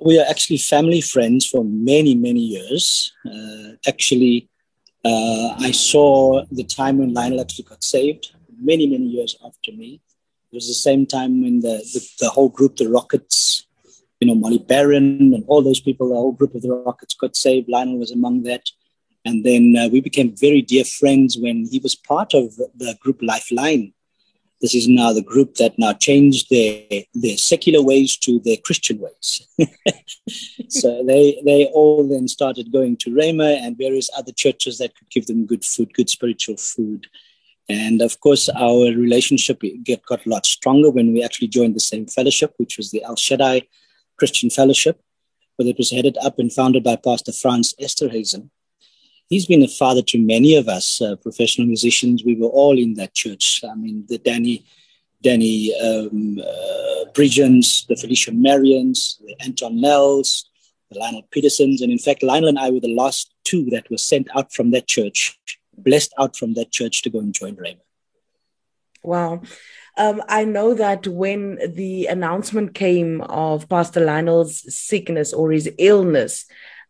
We 0.04 0.20
are 0.20 0.26
actually 0.28 0.58
family 0.58 1.00
friends 1.00 1.46
for 1.46 1.64
many, 1.64 2.14
many 2.14 2.40
years. 2.40 3.12
Uh, 3.24 3.76
actually, 3.88 4.50
uh, 5.04 5.54
I 5.58 5.70
saw 5.70 6.44
the 6.50 6.64
time 6.64 6.98
when 6.98 7.12
Lionel 7.12 7.40
actually 7.40 7.64
got 7.64 7.84
saved 7.84 8.32
many, 8.58 8.86
many 8.86 9.04
years 9.04 9.36
after 9.44 9.72
me. 9.72 10.00
It 10.50 10.54
was 10.54 10.68
the 10.68 10.74
same 10.74 11.06
time 11.06 11.42
when 11.42 11.60
the, 11.60 11.78
the, 11.92 12.08
the 12.20 12.28
whole 12.30 12.48
group, 12.48 12.76
the 12.76 12.88
Rockets, 12.88 13.66
you 14.20 14.28
know, 14.28 14.34
Molly 14.34 14.58
Barron 14.58 15.34
and 15.34 15.44
all 15.46 15.62
those 15.62 15.80
people, 15.80 16.08
the 16.08 16.14
whole 16.14 16.32
group 16.32 16.54
of 16.54 16.62
the 16.62 16.72
Rockets 16.72 17.14
got 17.14 17.36
saved. 17.36 17.68
Lionel 17.68 17.98
was 17.98 18.12
among 18.12 18.42
that. 18.44 18.70
And 19.24 19.42
then 19.44 19.74
uh, 19.78 19.88
we 19.88 20.00
became 20.00 20.36
very 20.36 20.60
dear 20.60 20.84
friends 20.84 21.38
when 21.38 21.66
he 21.66 21.78
was 21.78 21.94
part 21.94 22.34
of 22.34 22.54
the 22.56 22.96
group 23.00 23.20
Lifeline, 23.22 23.93
this 24.64 24.74
is 24.74 24.88
now 24.88 25.12
the 25.12 25.20
group 25.20 25.56
that 25.56 25.78
now 25.78 25.92
changed 25.92 26.48
their, 26.48 27.02
their 27.12 27.36
secular 27.36 27.82
ways 27.82 28.16
to 28.16 28.40
their 28.40 28.56
Christian 28.56 28.98
ways. 28.98 29.46
so 30.70 31.04
they, 31.04 31.38
they 31.44 31.66
all 31.66 32.08
then 32.08 32.26
started 32.28 32.72
going 32.72 32.96
to 32.96 33.10
Rhema 33.10 33.58
and 33.58 33.76
various 33.76 34.08
other 34.16 34.32
churches 34.32 34.78
that 34.78 34.96
could 34.96 35.10
give 35.10 35.26
them 35.26 35.44
good 35.44 35.66
food, 35.66 35.92
good 35.92 36.08
spiritual 36.08 36.56
food. 36.56 37.08
And 37.68 38.00
of 38.00 38.18
course, 38.20 38.48
our 38.48 38.86
relationship 38.86 39.60
get, 39.82 40.06
got 40.06 40.24
a 40.24 40.30
lot 40.30 40.46
stronger 40.46 40.88
when 40.88 41.12
we 41.12 41.22
actually 41.22 41.48
joined 41.48 41.76
the 41.76 41.80
same 41.80 42.06
fellowship, 42.06 42.54
which 42.56 42.78
was 42.78 42.90
the 42.90 43.04
El 43.04 43.16
Shaddai 43.16 43.64
Christian 44.18 44.48
Fellowship, 44.48 44.98
where 45.56 45.68
it 45.68 45.76
was 45.76 45.90
headed 45.90 46.16
up 46.24 46.38
and 46.38 46.50
founded 46.50 46.82
by 46.82 46.96
Pastor 46.96 47.32
Franz 47.32 47.74
Esterhazen 47.78 48.48
he's 49.28 49.46
been 49.46 49.62
a 49.62 49.68
father 49.68 50.02
to 50.02 50.18
many 50.18 50.56
of 50.56 50.68
us 50.68 51.00
uh, 51.00 51.16
professional 51.16 51.66
musicians. 51.66 52.24
We 52.24 52.36
were 52.36 52.48
all 52.48 52.78
in 52.78 52.94
that 52.94 53.14
church. 53.14 53.62
I 53.68 53.74
mean, 53.74 54.04
the 54.08 54.18
Danny, 54.18 54.64
Danny 55.22 55.74
um, 55.80 56.38
uh, 56.40 57.10
Bridgens, 57.12 57.86
the 57.86 57.96
Felicia 57.96 58.32
Marions, 58.32 59.20
the 59.24 59.36
Anton 59.40 59.80
Nels, 59.80 60.48
the 60.90 60.98
Lionel 60.98 61.26
Petersens. 61.34 61.80
And 61.82 61.90
in 61.92 61.98
fact, 61.98 62.22
Lionel 62.22 62.48
and 62.48 62.58
I 62.58 62.70
were 62.70 62.80
the 62.80 62.94
last 62.94 63.32
two 63.44 63.64
that 63.70 63.90
were 63.90 63.98
sent 63.98 64.28
out 64.36 64.52
from 64.52 64.70
that 64.72 64.86
church, 64.86 65.38
blessed 65.76 66.12
out 66.18 66.36
from 66.36 66.54
that 66.54 66.70
church 66.70 67.02
to 67.02 67.10
go 67.10 67.18
and 67.18 67.34
join 67.34 67.56
Rhema. 67.56 67.80
Wow. 69.02 69.42
Um, 69.96 70.22
I 70.28 70.44
know 70.44 70.74
that 70.74 71.06
when 71.06 71.58
the 71.74 72.06
announcement 72.06 72.74
came 72.74 73.20
of 73.20 73.68
Pastor 73.68 74.00
Lionel's 74.00 74.74
sickness 74.74 75.32
or 75.32 75.52
his 75.52 75.70
illness, 75.78 76.46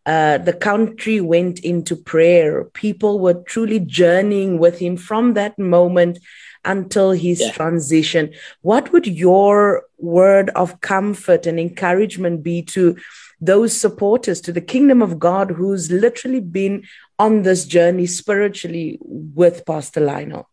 uh, 0.06 0.38
the 0.38 0.52
country 0.52 1.20
went 1.20 1.60
into 1.60 1.96
prayer. 1.96 2.64
People 2.64 3.18
were 3.18 3.34
truly 3.34 3.80
journeying 3.80 4.58
with 4.58 4.78
him 4.78 4.96
from 4.96 5.34
that 5.34 5.58
moment 5.58 6.18
until 6.64 7.12
his 7.12 7.40
yeah. 7.40 7.52
transition. 7.52 8.32
What 8.62 8.92
would 8.92 9.06
your 9.06 9.84
word 9.98 10.50
of 10.50 10.80
comfort 10.80 11.46
and 11.46 11.58
encouragement 11.58 12.42
be 12.42 12.62
to 12.62 12.96
those 13.40 13.76
supporters, 13.76 14.40
to 14.42 14.52
the 14.52 14.60
kingdom 14.60 15.02
of 15.02 15.18
God 15.18 15.52
who's 15.52 15.90
literally 15.90 16.40
been 16.40 16.84
on 17.18 17.42
this 17.42 17.66
journey 17.66 18.06
spiritually 18.06 18.98
with 19.00 19.64
Pastor 19.66 20.00
Lionel? 20.00 20.48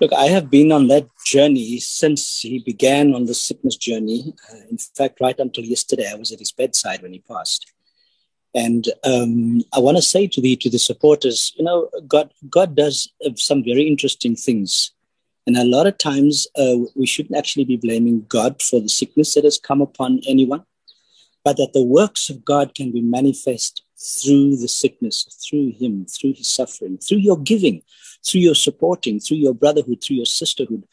Look, 0.00 0.12
I 0.12 0.26
have 0.26 0.50
been 0.50 0.72
on 0.72 0.88
that 0.88 1.08
journey 1.24 1.78
since 1.78 2.40
he 2.40 2.60
began 2.60 3.14
on 3.14 3.26
the 3.26 3.34
sickness 3.34 3.76
journey. 3.76 4.34
Uh, 4.50 4.58
in 4.70 4.78
fact, 4.78 5.20
right 5.20 5.38
until 5.38 5.64
yesterday, 5.64 6.10
I 6.10 6.14
was 6.14 6.32
at 6.32 6.38
his 6.38 6.52
bedside 6.52 7.02
when 7.02 7.12
he 7.12 7.20
passed. 7.20 7.72
And 8.56 8.88
um, 9.04 9.60
I 9.74 9.80
want 9.80 9.98
to 9.98 10.02
say 10.02 10.26
to 10.28 10.40
the 10.40 10.56
to 10.56 10.70
the 10.70 10.78
supporters, 10.78 11.52
you 11.56 11.64
know, 11.64 11.90
God 12.08 12.32
God 12.48 12.74
does 12.74 13.12
uh, 13.24 13.30
some 13.36 13.62
very 13.62 13.86
interesting 13.86 14.34
things, 14.34 14.92
and 15.46 15.58
a 15.58 15.64
lot 15.64 15.86
of 15.86 15.98
times 15.98 16.46
uh, 16.58 16.76
we 16.94 17.04
shouldn't 17.04 17.36
actually 17.36 17.66
be 17.66 17.76
blaming 17.76 18.24
God 18.30 18.62
for 18.62 18.80
the 18.80 18.88
sickness 18.88 19.34
that 19.34 19.44
has 19.44 19.58
come 19.58 19.82
upon 19.82 20.20
anyone, 20.26 20.64
but 21.44 21.58
that 21.58 21.74
the 21.74 21.84
works 21.84 22.30
of 22.30 22.46
God 22.46 22.74
can 22.74 22.92
be 22.92 23.02
manifest 23.02 23.82
through 23.98 24.56
the 24.56 24.68
sickness, 24.68 25.24
through 25.46 25.72
Him, 25.72 26.06
through 26.06 26.32
His 26.32 26.48
suffering, 26.48 26.96
through 26.96 27.18
your 27.18 27.38
giving, 27.38 27.82
through 28.24 28.40
your 28.40 28.54
supporting, 28.54 29.20
through 29.20 29.36
your 29.36 29.54
brotherhood, 29.54 30.02
through 30.02 30.16
your 30.16 30.32
sisterhood, 30.40 30.84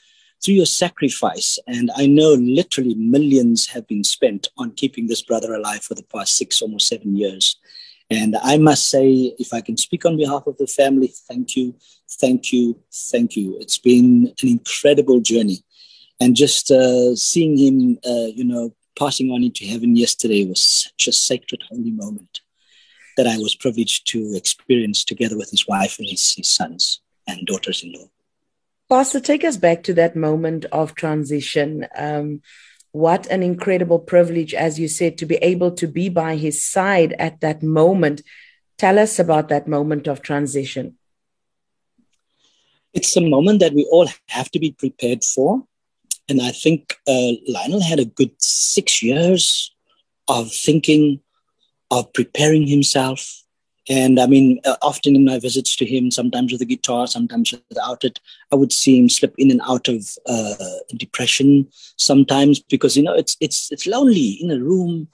through 0.44 0.56
your 0.56 0.66
sacrifice. 0.66 1.58
And 1.68 1.90
I 1.96 2.06
know 2.06 2.34
literally 2.34 2.96
millions 2.96 3.68
have 3.68 3.88
been 3.88 4.04
spent 4.04 4.50
on 4.58 4.72
keeping 4.72 5.08
this 5.08 5.22
brother 5.22 5.54
alive 5.54 5.84
for 5.84 5.96
the 5.96 6.04
past 6.04 6.36
six, 6.36 6.62
almost 6.62 6.88
seven 6.88 7.16
years. 7.16 7.58
And 8.10 8.36
I 8.44 8.58
must 8.58 8.90
say, 8.90 9.34
if 9.40 9.54
I 9.54 9.62
can 9.62 9.78
speak 9.78 10.06
on 10.06 10.18
behalf 10.18 10.46
of 10.46 10.58
the 10.58 10.68
family, 10.68 11.14
thank 11.28 11.56
you, 11.56 11.76
thank 12.20 12.52
you, 12.52 12.80
thank 13.12 13.36
you. 13.36 13.58
It's 13.60 13.78
been 13.78 14.34
an 14.42 14.48
incredible 14.50 15.22
journey. 15.22 15.64
And 16.20 16.36
just 16.36 16.70
uh, 16.70 17.16
seeing 17.16 17.58
him, 17.58 17.98
uh, 18.06 18.28
you 18.28 18.44
know, 18.44 18.76
passing 18.98 19.32
on 19.32 19.44
into 19.44 19.66
heaven 19.66 19.96
yesterday 19.96 20.46
was 20.46 20.62
such 20.62 21.08
a 21.08 21.12
sacred, 21.12 21.64
holy 21.70 21.92
moment 21.92 22.42
that 23.18 23.28
I 23.28 23.38
was 23.38 23.56
privileged 23.56 24.08
to 24.08 24.34
experience 24.36 25.04
together 25.04 25.38
with 25.38 25.50
his 25.50 25.68
wife 25.68 25.98
and 26.00 26.08
his, 26.08 26.34
his 26.36 26.50
sons 26.50 27.02
and 27.28 27.46
daughters 27.48 27.84
in 27.84 27.94
law. 27.94 28.08
Pastor, 28.94 29.20
take 29.20 29.44
us 29.44 29.58
back 29.58 29.82
to 29.86 29.94
that 29.96 30.16
moment 30.16 30.66
of 30.66 30.94
transition. 30.94 31.88
Um, 31.98 32.44
what 32.92 33.26
an 33.32 33.42
incredible 33.42 33.98
privilege, 33.98 34.54
as 34.54 34.80
you 34.80 34.88
said, 34.88 35.18
to 35.18 35.26
be 35.26 35.38
able 35.38 35.72
to 35.72 35.88
be 35.88 36.10
by 36.10 36.36
his 36.36 36.64
side 36.64 37.14
at 37.18 37.42
that 37.42 37.64
moment. 37.64 38.22
Tell 38.78 39.00
us 39.00 39.18
about 39.18 39.50
that 39.50 39.68
moment 39.68 40.06
of 40.06 40.22
transition. 40.22 40.96
It's 42.94 43.18
a 43.18 43.22
moment 43.22 43.62
that 43.62 43.74
we 43.74 43.90
all 43.92 44.08
have 44.28 44.52
to 44.52 44.60
be 44.60 44.74
prepared 44.74 45.24
for. 45.24 45.64
And 46.30 46.40
I 46.40 46.52
think 46.52 46.96
uh, 47.08 47.32
Lionel 47.48 47.82
had 47.82 47.98
a 47.98 48.06
good 48.06 48.36
six 48.38 49.02
years 49.02 49.74
of 50.28 50.54
thinking, 50.54 51.20
of 51.90 52.14
preparing 52.14 52.68
himself, 52.68 53.43
and 53.90 54.20
I 54.20 54.28
mean, 54.28 54.60
uh, 54.66 54.78
often 54.82 55.16
in 55.16 55.26
my 55.26 55.40
visits 55.40 55.76
to 55.76 55.86
him, 55.86 56.10
sometimes 56.10 56.52
with 56.52 56.62
a 56.62 56.66
guitar, 56.66 57.06
sometimes 57.06 57.54
without 57.70 58.04
it, 58.04 58.20
I 58.52 58.56
would 58.56 58.72
see 58.72 58.98
him 58.98 59.10
slip 59.10 59.36
in 59.38 59.52
and 59.52 59.62
out 59.68 59.88
of 59.90 60.08
uh, 60.26 60.56
depression 60.96 61.68
sometimes 61.98 62.60
because 62.60 62.96
you 62.96 63.04
know 63.04 63.14
it's 63.14 63.36
it's 63.42 63.72
it's 63.72 63.86
lonely 63.86 64.38
in 64.42 64.52
a 64.52 64.60
room. 64.60 65.08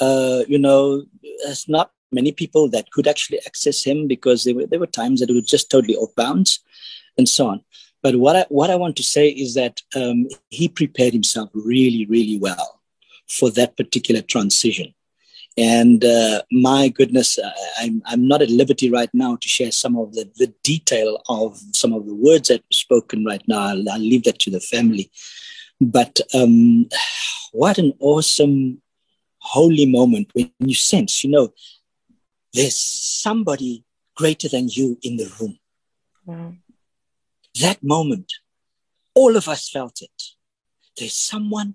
Uh, 0.00 0.42
you 0.48 0.58
know, 0.58 1.04
there's 1.44 1.68
not 1.68 1.90
many 2.12 2.32
people 2.32 2.68
that 2.68 2.90
could 2.92 3.08
actually 3.08 3.40
access 3.46 3.82
him 3.82 4.06
because 4.06 4.44
there 4.44 4.54
were 4.54 4.66
there 4.66 4.80
were 4.80 4.86
times 4.86 5.20
that 5.20 5.30
it 5.30 5.34
was 5.34 5.46
just 5.46 5.70
totally 5.70 5.96
off 5.96 6.14
bounds. 6.14 6.60
and 7.18 7.28
so 7.28 7.48
on. 7.48 7.60
But 8.02 8.16
what 8.16 8.36
I, 8.36 8.46
what 8.48 8.70
I 8.70 8.76
want 8.76 8.96
to 8.96 9.02
say 9.02 9.28
is 9.28 9.54
that 9.54 9.80
um, 9.94 10.28
he 10.50 10.68
prepared 10.68 11.12
himself 11.12 11.50
really, 11.54 12.06
really 12.06 12.38
well 12.38 12.80
for 13.28 13.50
that 13.50 13.76
particular 13.76 14.22
transition. 14.22 14.92
And 15.56 16.04
uh, 16.04 16.42
my 16.50 16.88
goodness, 16.88 17.38
I'm, 17.78 18.02
I'm 18.06 18.26
not 18.26 18.40
at 18.40 18.50
liberty 18.50 18.90
right 18.90 19.10
now 19.12 19.36
to 19.36 19.48
share 19.48 19.70
some 19.70 19.96
of 19.98 20.14
the, 20.14 20.30
the 20.36 20.52
detail 20.62 21.22
of 21.28 21.60
some 21.74 21.92
of 21.92 22.06
the 22.06 22.14
words 22.14 22.48
that 22.48 22.60
were 22.60 22.72
spoken 22.72 23.24
right 23.24 23.42
now. 23.46 23.60
I'll, 23.60 23.88
I'll 23.90 23.98
leave 23.98 24.24
that 24.24 24.38
to 24.40 24.50
the 24.50 24.60
family. 24.60 25.10
But 25.80 26.20
um, 26.32 26.88
what 27.52 27.76
an 27.76 27.92
awesome, 28.00 28.80
holy 29.38 29.84
moment 29.84 30.30
when 30.32 30.50
you 30.60 30.74
sense, 30.74 31.22
you 31.22 31.30
know, 31.30 31.52
there's 32.54 32.78
somebody 32.78 33.84
greater 34.16 34.48
than 34.48 34.68
you 34.68 34.98
in 35.02 35.16
the 35.16 35.30
room. 35.40 35.58
Wow. 36.24 36.54
That 37.60 37.82
moment, 37.82 38.32
all 39.14 39.36
of 39.36 39.48
us 39.48 39.68
felt 39.68 40.00
it. 40.00 40.22
There's 40.96 41.14
someone 41.14 41.74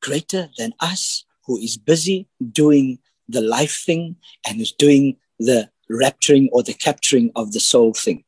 greater 0.00 0.50
than 0.56 0.74
us 0.80 1.24
who 1.46 1.56
is 1.58 1.76
busy 1.76 2.28
doing 2.52 2.98
the 3.28 3.40
life 3.40 3.82
thing 3.84 4.16
and 4.46 4.60
is 4.60 4.72
doing 4.72 5.16
the 5.38 5.70
rapturing 5.90 6.48
or 6.52 6.62
the 6.62 6.74
capturing 6.74 7.30
of 7.36 7.52
the 7.52 7.60
soul 7.60 7.92
thing. 7.94 8.24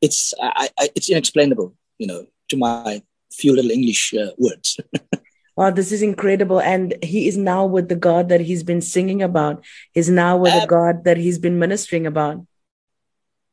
It's 0.00 0.34
I, 0.40 0.68
I, 0.78 0.88
it's 0.94 1.10
inexplainable, 1.10 1.74
you 1.98 2.06
know, 2.06 2.26
to 2.48 2.56
my 2.56 3.02
few 3.32 3.54
little 3.54 3.70
English 3.70 4.14
uh, 4.14 4.32
words. 4.38 4.78
wow, 5.56 5.70
this 5.70 5.92
is 5.92 6.02
incredible! 6.02 6.60
And 6.60 6.94
he 7.02 7.28
is 7.28 7.36
now 7.36 7.66
with 7.66 7.88
the 7.88 7.96
God 7.96 8.28
that 8.28 8.40
he's 8.40 8.62
been 8.62 8.80
singing 8.80 9.22
about. 9.22 9.64
He's 9.92 10.10
now 10.10 10.36
with 10.36 10.60
the 10.60 10.66
God 10.66 11.04
that 11.04 11.16
he's 11.16 11.38
been 11.38 11.58
ministering 11.58 12.06
about. 12.06 12.44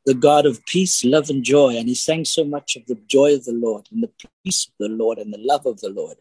The 0.06 0.14
God 0.14 0.46
of 0.46 0.64
peace, 0.64 1.04
love, 1.04 1.30
and 1.30 1.44
joy. 1.44 1.76
And 1.76 1.86
he 1.86 1.94
sang 1.94 2.24
so 2.24 2.42
much 2.42 2.74
of 2.74 2.86
the 2.86 2.96
joy 3.06 3.34
of 3.34 3.44
the 3.44 3.52
Lord 3.52 3.86
and 3.92 4.02
the 4.02 4.10
peace 4.42 4.66
of 4.66 4.72
the 4.78 4.88
Lord 4.88 5.18
and 5.18 5.32
the 5.32 5.38
love 5.38 5.66
of 5.66 5.80
the 5.80 5.90
Lord. 5.90 6.16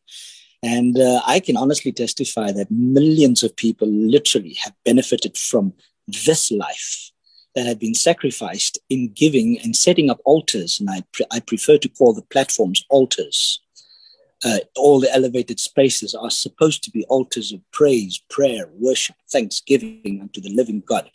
And 0.61 0.97
uh, 0.97 1.21
I 1.25 1.39
can 1.39 1.55
honestly 1.55 1.91
testify 1.91 2.51
that 2.51 2.69
millions 2.69 3.43
of 3.43 3.55
people 3.55 3.87
literally 3.87 4.57
have 4.61 4.73
benefited 4.83 5.37
from 5.37 5.73
this 6.07 6.51
life 6.51 7.11
that 7.55 7.65
have 7.65 7.79
been 7.79 7.95
sacrificed 7.95 8.77
in 8.89 9.11
giving 9.13 9.59
and 9.59 9.75
setting 9.75 10.09
up 10.09 10.19
altars. 10.25 10.79
And 10.79 10.89
I, 10.89 11.03
pre- 11.13 11.25
I 11.31 11.39
prefer 11.39 11.77
to 11.77 11.89
call 11.89 12.13
the 12.13 12.21
platforms 12.23 12.85
altars. 12.89 13.61
Uh, 14.43 14.59
all 14.77 14.99
the 14.99 15.13
elevated 15.13 15.59
spaces 15.59 16.15
are 16.15 16.29
supposed 16.29 16.83
to 16.83 16.91
be 16.91 17.05
altars 17.05 17.51
of 17.51 17.59
praise, 17.71 18.21
prayer, 18.29 18.69
worship, 18.73 19.15
thanksgiving 19.31 20.19
unto 20.21 20.39
the 20.39 20.53
living 20.53 20.81
God. 20.85 21.09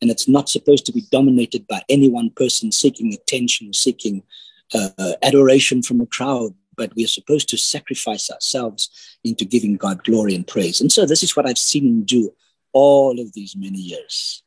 And 0.00 0.10
it's 0.10 0.28
not 0.28 0.48
supposed 0.48 0.86
to 0.86 0.92
be 0.92 1.02
dominated 1.10 1.66
by 1.66 1.82
any 1.88 2.08
one 2.08 2.30
person 2.30 2.72
seeking 2.72 3.12
attention, 3.12 3.74
seeking 3.74 4.22
uh, 4.72 5.12
adoration 5.22 5.82
from 5.82 6.00
a 6.00 6.06
crowd, 6.06 6.54
but 6.80 6.96
we 6.96 7.04
are 7.04 7.18
supposed 7.18 7.46
to 7.50 7.58
sacrifice 7.58 8.30
ourselves 8.30 8.88
into 9.22 9.44
giving 9.44 9.76
God 9.76 10.02
glory 10.02 10.34
and 10.34 10.46
praise. 10.46 10.80
And 10.80 10.90
so 10.90 11.04
this 11.04 11.22
is 11.22 11.36
what 11.36 11.46
I've 11.46 11.58
seen 11.58 11.86
him 11.86 12.04
do 12.04 12.32
all 12.72 13.20
of 13.20 13.34
these 13.34 13.54
many 13.54 13.76
years. 13.78 14.42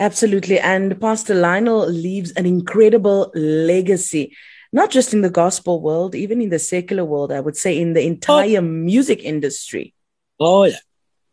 Absolutely. 0.00 0.58
And 0.58 1.00
Pastor 1.00 1.34
Lionel 1.34 1.86
leaves 1.88 2.32
an 2.32 2.46
incredible 2.46 3.30
legacy, 3.36 4.36
not 4.72 4.90
just 4.90 5.14
in 5.14 5.20
the 5.20 5.30
gospel 5.30 5.80
world, 5.80 6.16
even 6.16 6.42
in 6.42 6.50
the 6.50 6.58
secular 6.58 7.04
world, 7.04 7.30
I 7.30 7.38
would 7.38 7.56
say 7.56 7.80
in 7.80 7.92
the 7.92 8.04
entire 8.04 8.58
oh. 8.58 8.62
music 8.62 9.22
industry. 9.22 9.94
Oh, 10.40 10.64
yeah. 10.64 10.82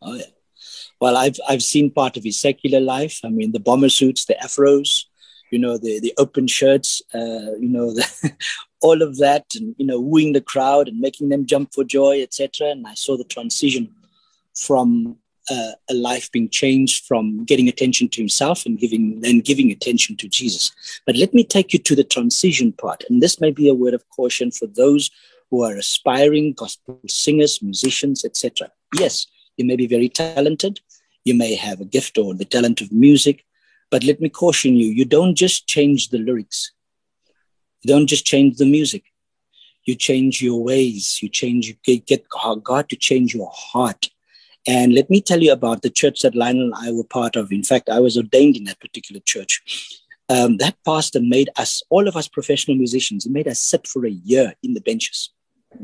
Oh, 0.00 0.14
yeah. 0.14 0.26
Well, 1.00 1.16
I've, 1.16 1.40
I've 1.48 1.64
seen 1.64 1.90
part 1.90 2.16
of 2.16 2.22
his 2.22 2.40
secular 2.40 2.80
life. 2.80 3.18
I 3.24 3.30
mean, 3.30 3.50
the 3.50 3.58
bomber 3.58 3.88
suits, 3.88 4.26
the 4.26 4.36
afros, 4.40 5.06
you 5.50 5.58
know, 5.58 5.76
the, 5.76 5.98
the 5.98 6.14
open 6.18 6.46
shirts, 6.46 7.02
uh, 7.12 7.58
you 7.58 7.68
know, 7.68 7.92
the, 7.98 8.32
all 8.84 9.00
of 9.00 9.16
that 9.16 9.46
and 9.54 9.74
you 9.78 9.86
know 9.86 9.98
wooing 9.98 10.32
the 10.34 10.46
crowd 10.52 10.88
and 10.88 11.00
making 11.00 11.30
them 11.30 11.46
jump 11.52 11.72
for 11.74 11.84
joy 11.98 12.14
etc 12.22 12.70
and 12.70 12.86
i 12.86 12.94
saw 12.94 13.16
the 13.16 13.30
transition 13.34 13.84
from 14.66 15.16
uh, 15.50 15.72
a 15.90 15.94
life 15.94 16.30
being 16.32 16.48
changed 16.48 17.04
from 17.06 17.44
getting 17.44 17.68
attention 17.68 18.08
to 18.08 18.20
himself 18.20 18.64
and 18.66 18.78
giving 18.78 19.20
then 19.20 19.40
giving 19.40 19.70
attention 19.70 20.16
to 20.16 20.28
jesus. 20.28 20.72
But 21.06 21.16
let 21.16 21.34
me 21.34 21.44
take 21.44 21.72
you 21.74 21.78
to 21.80 21.94
the 21.94 22.04
transition 22.14 22.72
part. 22.72 23.04
And 23.08 23.22
this 23.22 23.40
may 23.42 23.50
be 23.50 23.68
a 23.68 23.74
word 23.82 23.94
of 23.94 24.08
caution 24.16 24.50
for 24.50 24.66
those 24.66 25.10
who 25.50 25.62
are 25.62 25.76
aspiring 25.76 26.54
gospel 26.54 26.98
singers 27.06 27.60
musicians 27.62 28.24
etc 28.24 28.70
yes 28.98 29.26
you 29.56 29.64
may 29.64 29.76
be 29.76 29.86
very 29.86 30.08
talented. 30.08 30.80
You 31.24 31.34
may 31.34 31.54
have 31.54 31.80
a 31.80 31.90
gift 31.96 32.18
or 32.18 32.34
the 32.34 32.44
talent 32.44 32.80
of 32.80 32.90
music. 32.90 33.44
But 33.90 34.02
let 34.02 34.20
me 34.20 34.28
caution 34.28 34.74
you 34.74 34.88
you 35.00 35.04
don't 35.04 35.36
just 35.44 35.68
change 35.74 36.08
the 36.08 36.18
lyrics 36.18 36.72
you 37.84 37.88
don't 37.88 38.06
just 38.06 38.24
change 38.24 38.56
the 38.56 38.64
music. 38.64 39.04
You 39.84 39.94
change 39.94 40.42
your 40.42 40.62
ways. 40.62 41.18
You 41.20 41.28
change, 41.28 41.68
you 41.68 42.00
get 42.00 42.26
God 42.62 42.88
to 42.88 42.96
change 42.96 43.34
your 43.34 43.50
heart. 43.52 44.08
And 44.66 44.94
let 44.94 45.10
me 45.10 45.20
tell 45.20 45.42
you 45.42 45.52
about 45.52 45.82
the 45.82 45.90
church 45.90 46.20
that 46.22 46.34
Lionel 46.34 46.72
and 46.72 46.74
I 46.74 46.90
were 46.90 47.04
part 47.04 47.36
of. 47.36 47.52
In 47.52 47.62
fact, 47.62 47.90
I 47.90 48.00
was 48.00 48.16
ordained 48.16 48.56
in 48.56 48.64
that 48.64 48.80
particular 48.80 49.20
church. 49.20 50.00
Um, 50.30 50.56
that 50.56 50.76
pastor 50.86 51.20
made 51.20 51.50
us, 51.56 51.82
all 51.90 52.08
of 52.08 52.16
us 52.16 52.28
professional 52.28 52.78
musicians, 52.78 53.24
he 53.24 53.30
made 53.30 53.46
us 53.46 53.60
sit 53.60 53.86
for 53.86 54.06
a 54.06 54.10
year 54.10 54.54
in 54.62 54.72
the 54.72 54.80
benches 54.80 55.30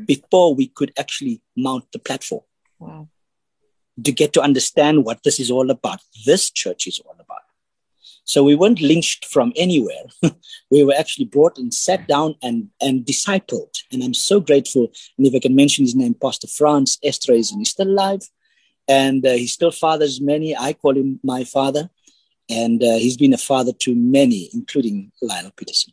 before 0.06 0.54
we 0.54 0.68
could 0.68 0.92
actually 0.98 1.42
mount 1.54 1.84
the 1.92 1.98
platform. 1.98 2.42
Wow. 2.78 3.08
To 4.02 4.12
get 4.12 4.32
to 4.32 4.40
understand 4.40 5.04
what 5.04 5.24
this 5.24 5.38
is 5.38 5.50
all 5.50 5.70
about. 5.70 6.00
This 6.24 6.50
church 6.50 6.86
is 6.86 7.00
all 7.00 7.16
about. 7.20 7.42
So 8.30 8.44
we 8.44 8.54
weren't 8.54 8.80
lynched 8.80 9.24
from 9.24 9.52
anywhere. 9.56 10.04
we 10.70 10.84
were 10.84 10.94
actually 10.96 11.24
brought 11.24 11.58
and 11.58 11.74
sat 11.74 12.06
down 12.06 12.36
and, 12.44 12.68
and 12.80 13.04
discipled. 13.04 13.82
And 13.90 14.04
I'm 14.04 14.14
so 14.14 14.38
grateful. 14.38 14.92
And 15.18 15.26
if 15.26 15.34
I 15.34 15.40
can 15.40 15.56
mention 15.56 15.84
his 15.84 15.96
name, 15.96 16.14
Pastor 16.14 16.46
Franz 16.46 16.96
Estres, 17.02 17.50
and 17.50 17.60
he's 17.60 17.70
still 17.70 17.88
alive. 17.88 18.20
And 18.86 19.26
uh, 19.26 19.32
he 19.32 19.48
still 19.48 19.72
fathers 19.72 20.20
many. 20.20 20.56
I 20.56 20.74
call 20.74 20.96
him 20.96 21.18
my 21.24 21.42
father. 21.42 21.90
And 22.48 22.80
uh, 22.84 22.98
he's 22.98 23.16
been 23.16 23.34
a 23.34 23.38
father 23.38 23.72
to 23.80 23.96
many, 23.96 24.48
including 24.54 25.10
Lionel 25.20 25.50
Petersen 25.56 25.92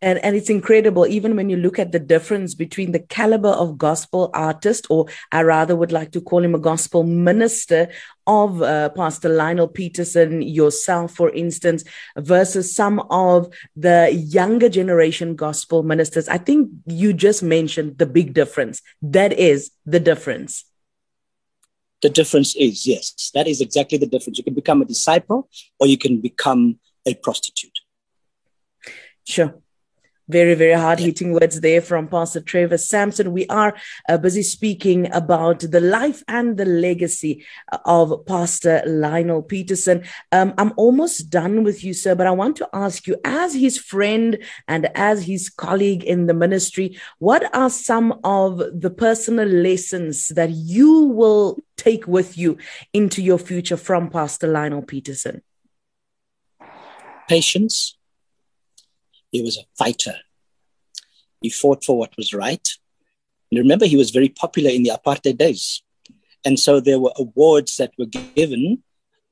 and 0.00 0.18
and 0.24 0.36
it's 0.36 0.50
incredible 0.50 1.06
even 1.06 1.36
when 1.36 1.50
you 1.50 1.56
look 1.56 1.78
at 1.78 1.92
the 1.92 1.98
difference 1.98 2.54
between 2.54 2.92
the 2.92 3.00
caliber 3.00 3.48
of 3.48 3.78
gospel 3.78 4.30
artist 4.34 4.86
or 4.90 5.06
i 5.32 5.42
rather 5.42 5.76
would 5.76 5.92
like 5.92 6.12
to 6.12 6.20
call 6.20 6.42
him 6.42 6.54
a 6.54 6.58
gospel 6.58 7.02
minister 7.02 7.88
of 8.26 8.60
uh, 8.62 8.88
pastor 8.90 9.28
lionel 9.28 9.68
petersen 9.68 10.42
yourself 10.42 11.14
for 11.14 11.30
instance 11.30 11.84
versus 12.16 12.74
some 12.74 13.00
of 13.10 13.52
the 13.76 14.12
younger 14.12 14.68
generation 14.68 15.36
gospel 15.36 15.82
ministers. 15.82 16.28
I 16.28 16.38
think 16.38 16.70
you 16.86 17.12
just 17.12 17.42
mentioned 17.42 17.98
the 17.98 18.06
big 18.06 18.34
difference. 18.34 18.82
That 19.02 19.32
is 19.32 19.70
the 19.84 20.00
difference. 20.00 20.64
The 22.02 22.10
difference 22.10 22.54
is 22.56 22.86
yes 22.86 23.30
that 23.34 23.48
is 23.48 23.60
exactly 23.60 23.98
the 23.98 24.06
difference. 24.06 24.38
You 24.38 24.44
can 24.44 24.54
become 24.54 24.82
a 24.82 24.84
disciple 24.84 25.48
or 25.80 25.86
you 25.86 25.98
can 25.98 26.20
become 26.20 26.78
a 27.06 27.14
prostitute 27.14 27.75
Sure. 29.26 29.60
Very, 30.28 30.54
very 30.54 30.72
hard 30.72 30.98
hitting 30.98 31.32
words 31.32 31.60
there 31.60 31.80
from 31.80 32.08
Pastor 32.08 32.40
Trevor 32.40 32.78
Sampson. 32.78 33.32
We 33.32 33.46
are 33.46 33.76
uh, 34.08 34.18
busy 34.18 34.42
speaking 34.42 35.12
about 35.12 35.60
the 35.60 35.80
life 35.80 36.24
and 36.26 36.56
the 36.56 36.64
legacy 36.64 37.44
of 37.84 38.26
Pastor 38.26 38.82
Lionel 38.84 39.42
Petersen. 39.42 40.02
Um, 40.32 40.52
I'm 40.58 40.72
almost 40.76 41.30
done 41.30 41.62
with 41.62 41.84
you, 41.84 41.94
sir, 41.94 42.16
but 42.16 42.26
I 42.26 42.32
want 42.32 42.56
to 42.56 42.68
ask 42.72 43.06
you, 43.06 43.16
as 43.24 43.54
his 43.54 43.78
friend 43.78 44.38
and 44.66 44.90
as 44.96 45.26
his 45.26 45.48
colleague 45.48 46.02
in 46.02 46.26
the 46.26 46.34
ministry, 46.34 46.98
what 47.18 47.54
are 47.54 47.70
some 47.70 48.18
of 48.24 48.58
the 48.58 48.90
personal 48.90 49.46
lessons 49.46 50.28
that 50.28 50.50
you 50.50 51.02
will 51.02 51.58
take 51.76 52.08
with 52.08 52.36
you 52.36 52.58
into 52.92 53.22
your 53.22 53.38
future 53.38 53.76
from 53.76 54.10
Pastor 54.10 54.48
Lionel 54.48 54.82
Petersen? 54.82 55.42
Patience 57.28 57.95
he 59.36 59.42
was 59.42 59.58
a 59.58 59.66
fighter. 59.76 60.16
He 61.42 61.50
fought 61.50 61.84
for 61.84 61.98
what 61.98 62.16
was 62.16 62.32
right. 62.32 62.66
And 63.50 63.58
remember, 63.58 63.86
he 63.86 63.96
was 63.96 64.10
very 64.10 64.30
popular 64.30 64.70
in 64.70 64.82
the 64.82 64.92
apartheid 64.98 65.38
days. 65.38 65.82
And 66.44 66.58
so 66.58 66.80
there 66.80 66.98
were 66.98 67.12
awards 67.16 67.76
that 67.76 67.92
were 67.98 68.06
given 68.06 68.82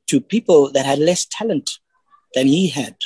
to 0.08 0.20
people 0.20 0.70
that 0.72 0.84
had 0.84 0.98
less 0.98 1.26
talent 1.26 1.78
than 2.34 2.46
he 2.46 2.68
had. 2.68 2.96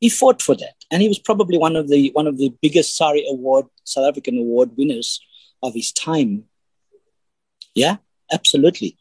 He 0.00 0.10
fought 0.10 0.42
for 0.42 0.54
that. 0.56 0.74
And 0.90 1.00
he 1.00 1.08
was 1.08 1.18
probably 1.18 1.56
one 1.56 1.76
of 1.76 1.88
the 1.88 2.10
one 2.12 2.26
of 2.26 2.36
the 2.36 2.54
biggest 2.60 2.96
SARIE 2.96 3.24
award, 3.28 3.66
South 3.84 4.08
African 4.10 4.36
award 4.38 4.72
winners 4.76 5.20
of 5.62 5.72
his 5.74 5.92
time. 5.92 6.44
Yeah, 7.74 7.96
absolutely. 8.30 8.98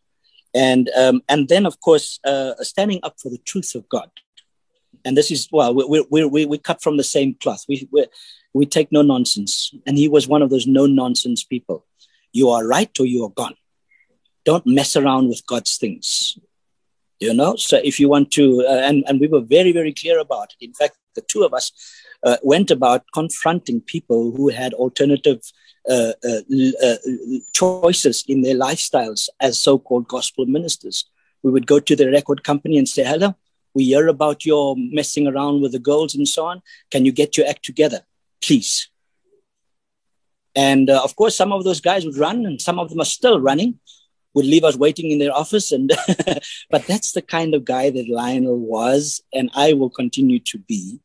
And 0.54 0.90
um, 0.98 1.22
and 1.28 1.50
then 1.50 1.66
of 1.66 1.82
course 1.82 2.20
uh, 2.26 2.54
standing 2.62 3.02
up 3.04 3.20
for 3.20 3.30
the 3.30 3.40
truth 3.40 3.76
of 3.76 3.90
God 3.90 4.10
and 5.06 5.16
this 5.16 5.32
is 5.32 5.48
well 5.52 5.74
we 5.74 6.06
we 6.10 6.26
we, 6.26 6.46
we 6.46 6.58
cut 6.58 6.82
from 6.82 6.98
the 6.98 7.04
same 7.04 7.36
cloth. 7.36 7.64
We, 7.70 7.88
we 7.92 8.08
we 8.56 8.66
take 8.66 8.92
no 8.92 9.02
nonsense. 9.02 9.74
And 9.86 9.98
he 9.98 10.08
was 10.08 10.28
one 10.28 10.42
of 10.42 10.50
those 10.50 10.66
no 10.66 10.86
nonsense 10.86 11.44
people. 11.44 11.86
You 12.32 12.50
are 12.50 12.66
right 12.66 12.92
or 13.00 13.06
you 13.06 13.26
are 13.26 13.30
gone. 13.30 13.56
Don't 14.46 14.66
mess 14.66 14.96
around 14.96 15.28
with 15.28 15.46
god's 15.46 15.78
things. 15.78 16.40
You 17.20 17.34
know? 17.34 17.56
So 17.58 17.80
if 17.84 18.00
you 18.00 18.08
want 18.10 18.32
to 18.32 18.66
uh, 18.68 18.82
and 18.88 19.04
and 19.08 19.20
we 19.20 19.28
were 19.28 19.42
very 19.42 19.72
very 19.72 19.94
clear 19.94 20.20
about 20.20 20.54
it. 20.54 20.66
In 20.66 20.74
fact 20.74 20.98
the 21.16 21.22
two 21.22 21.44
of 21.44 21.54
us 21.54 21.72
uh, 22.24 22.38
went 22.44 22.72
about 22.72 23.04
confronting 23.14 23.82
people 23.82 24.32
who 24.32 24.50
had 24.50 24.74
alternative 24.74 25.42
uh, 25.90 26.14
uh, 26.30 26.42
uh, 26.84 26.96
choices 27.54 28.24
in 28.28 28.42
their 28.42 28.56
lifestyles 28.56 29.30
as 29.40 29.60
so-called 29.60 30.08
gospel 30.08 30.46
ministers. 30.46 31.06
We 31.44 31.52
would 31.52 31.68
go 31.68 31.80
to 31.80 31.96
the 31.96 32.10
record 32.10 32.44
company 32.44 32.78
and 32.78 32.90
say, 32.90 33.04
"Hello, 33.04 33.36
we 33.76 33.84
hear 33.86 34.08
about 34.08 34.46
your 34.46 34.76
messing 34.78 35.28
around 35.28 35.62
with 35.62 35.74
the 35.74 35.80
girls 35.80 36.16
and 36.16 36.28
so 36.28 36.46
on. 36.46 36.62
Can 36.90 37.06
you 37.06 37.12
get 37.12 37.38
your 37.38 37.48
act 37.48 37.64
together, 37.64 38.02
please?" 38.42 38.90
And 40.56 40.90
uh, 40.90 41.02
of 41.04 41.16
course, 41.16 41.36
some 41.36 41.52
of 41.52 41.64
those 41.64 41.82
guys 41.82 42.06
would 42.06 42.18
run, 42.18 42.46
and 42.46 42.62
some 42.62 42.80
of 42.80 42.90
them 42.90 43.02
are 43.02 43.06
still 43.06 43.40
running. 43.40 43.80
Would 44.34 44.46
leave 44.46 44.64
us 44.64 44.76
waiting 44.76 45.12
in 45.12 45.20
their 45.20 45.34
office, 45.34 45.72
and 45.72 45.92
but 46.70 46.88
that's 46.88 47.12
the 47.12 47.22
kind 47.22 47.54
of 47.54 47.66
guy 47.66 47.90
that 47.90 48.10
Lionel 48.10 48.58
was, 48.58 49.22
and 49.34 49.50
I 49.56 49.74
will 49.74 49.90
continue 49.90 50.40
to 50.40 50.58
be 50.58 51.00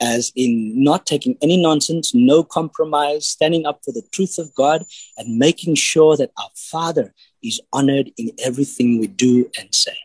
as 0.00 0.32
in 0.34 0.82
not 0.82 1.06
taking 1.06 1.36
any 1.42 1.56
nonsense, 1.60 2.14
no 2.14 2.42
compromise, 2.42 3.26
standing 3.26 3.66
up 3.66 3.80
for 3.84 3.92
the 3.92 4.02
truth 4.12 4.38
of 4.38 4.54
God, 4.54 4.84
and 5.16 5.38
making 5.38 5.74
sure 5.74 6.16
that 6.16 6.32
our 6.38 6.48
Father 6.54 7.12
is 7.42 7.60
honored 7.72 8.10
in 8.16 8.30
everything 8.42 8.98
we 8.98 9.06
do 9.06 9.50
and 9.58 9.74
say. 9.74 9.96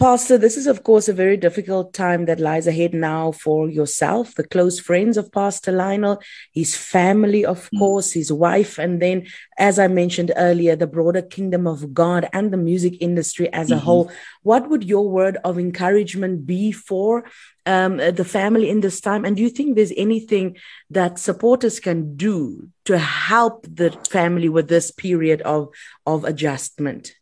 Pastor, 0.00 0.38
this 0.38 0.56
is, 0.56 0.66
of 0.66 0.82
course, 0.82 1.10
a 1.10 1.12
very 1.12 1.36
difficult 1.36 1.92
time 1.92 2.24
that 2.24 2.40
lies 2.40 2.66
ahead 2.66 2.94
now 2.94 3.32
for 3.32 3.68
yourself, 3.68 4.34
the 4.34 4.48
close 4.48 4.80
friends 4.80 5.18
of 5.18 5.30
Pastor 5.30 5.72
Lionel, 5.72 6.22
his 6.54 6.74
family, 6.74 7.44
of 7.44 7.68
mm. 7.68 7.78
course, 7.78 8.12
his 8.12 8.32
wife, 8.32 8.78
and 8.78 9.02
then, 9.02 9.26
as 9.58 9.78
I 9.78 9.88
mentioned 9.88 10.32
earlier, 10.38 10.74
the 10.74 10.86
broader 10.86 11.20
kingdom 11.20 11.66
of 11.66 11.92
God 11.92 12.30
and 12.32 12.50
the 12.50 12.56
music 12.56 12.94
industry 13.02 13.52
as 13.52 13.68
mm-hmm. 13.68 13.76
a 13.76 13.80
whole. 13.80 14.10
What 14.42 14.70
would 14.70 14.84
your 14.84 15.06
word 15.06 15.36
of 15.44 15.58
encouragement 15.58 16.46
be 16.46 16.72
for 16.72 17.26
um, 17.66 17.98
the 17.98 18.24
family 18.24 18.70
in 18.70 18.80
this 18.80 19.02
time? 19.02 19.26
And 19.26 19.36
do 19.36 19.42
you 19.42 19.50
think 19.50 19.76
there's 19.76 19.92
anything 19.98 20.56
that 20.88 21.18
supporters 21.18 21.78
can 21.78 22.16
do 22.16 22.70
to 22.86 22.96
help 22.96 23.66
the 23.70 23.90
family 24.08 24.48
with 24.48 24.68
this 24.68 24.90
period 24.90 25.42
of, 25.42 25.68
of 26.06 26.24
adjustment? 26.24 27.12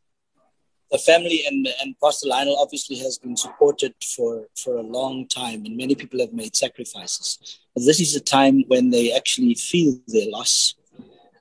The 0.91 0.99
family 0.99 1.45
and, 1.47 1.69
and 1.81 1.95
Pastor 2.03 2.29
Lionel 2.29 2.59
obviously 2.59 2.97
has 2.97 3.19
been 3.19 3.37
supported 3.37 3.95
for, 4.17 4.47
for 4.57 4.77
a 4.77 4.83
long 4.83 5.27
time, 5.29 5.65
and 5.65 5.77
many 5.77 5.95
people 5.95 6.21
have 6.21 6.33
made 6.33 6.57
sacrifices. 6.57 7.61
But 7.75 7.85
this 7.85 8.01
is 8.01 8.17
a 8.17 8.21
time 8.21 8.65
when 8.69 8.91
they 8.91 9.13
actually 9.13 9.55
feel 9.55 9.99
their 10.07 10.31
loss. 10.31 10.75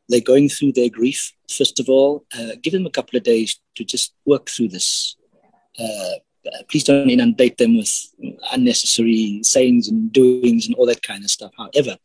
They're 0.10 0.22
going 0.22 0.50
through 0.50 0.74
their 0.74 0.90
grief. 0.90 1.34
First 1.50 1.80
of 1.80 1.90
all, 1.90 2.26
uh, 2.38 2.56
give 2.62 2.74
them 2.74 2.86
a 2.86 2.92
couple 2.92 3.18
of 3.18 3.24
days 3.24 3.60
to 3.76 3.84
just 3.84 4.14
work 4.26 4.50
through 4.50 4.70
this. 4.70 5.16
Uh, 5.80 6.20
please 6.70 6.84
don't 6.84 7.10
inundate 7.10 7.58
them 7.58 7.78
with 7.78 8.14
unnecessary 8.52 9.42
sayings 9.44 9.88
and 9.88 10.12
doings 10.12 10.66
and 10.66 10.76
all 10.76 10.86
that 10.86 11.04
kind 11.04 11.24
of 11.24 11.30
stuff. 11.30 11.52
However, 11.58 11.98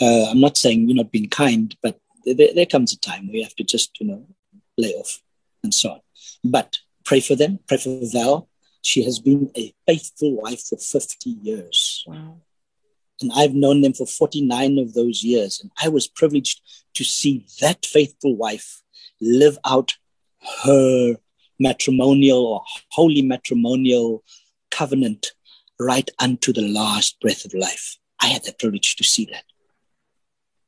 uh, 0.00 0.30
I'm 0.30 0.40
not 0.40 0.56
saying 0.56 0.88
you're 0.88 0.96
not 0.96 1.12
being 1.12 1.28
kind, 1.28 1.76
but 1.82 1.98
there, 2.24 2.54
there 2.54 2.66
comes 2.66 2.92
a 2.92 2.98
time 2.98 3.26
where 3.26 3.36
you 3.36 3.44
have 3.44 3.54
to 3.56 3.64
just, 3.64 4.00
you 4.00 4.06
know, 4.06 4.26
lay 4.76 4.92
off 4.94 5.22
and 5.62 5.72
so 5.72 5.90
on. 5.90 6.00
But 6.50 6.78
pray 7.04 7.20
for 7.20 7.34
them, 7.34 7.60
pray 7.68 7.78
for 7.78 7.98
Val. 8.12 8.48
She 8.82 9.04
has 9.04 9.18
been 9.18 9.50
a 9.56 9.74
faithful 9.86 10.36
wife 10.40 10.66
for 10.68 10.78
50 10.78 11.30
years. 11.30 12.04
Wow. 12.06 12.40
And 13.20 13.32
I've 13.34 13.54
known 13.54 13.80
them 13.80 13.94
for 13.94 14.06
49 14.06 14.78
of 14.78 14.94
those 14.94 15.24
years. 15.24 15.60
And 15.60 15.70
I 15.82 15.88
was 15.88 16.06
privileged 16.06 16.60
to 16.94 17.04
see 17.04 17.46
that 17.60 17.86
faithful 17.86 18.36
wife 18.36 18.82
live 19.20 19.58
out 19.64 19.94
her 20.64 21.16
matrimonial 21.58 22.44
or 22.46 22.62
holy 22.90 23.22
matrimonial 23.22 24.22
covenant 24.70 25.32
right 25.80 26.10
unto 26.18 26.52
the 26.52 26.68
last 26.68 27.18
breath 27.20 27.44
of 27.44 27.54
life. 27.54 27.96
I 28.20 28.26
had 28.26 28.44
the 28.44 28.52
privilege 28.52 28.96
to 28.96 29.04
see 29.04 29.26
that. 29.32 29.44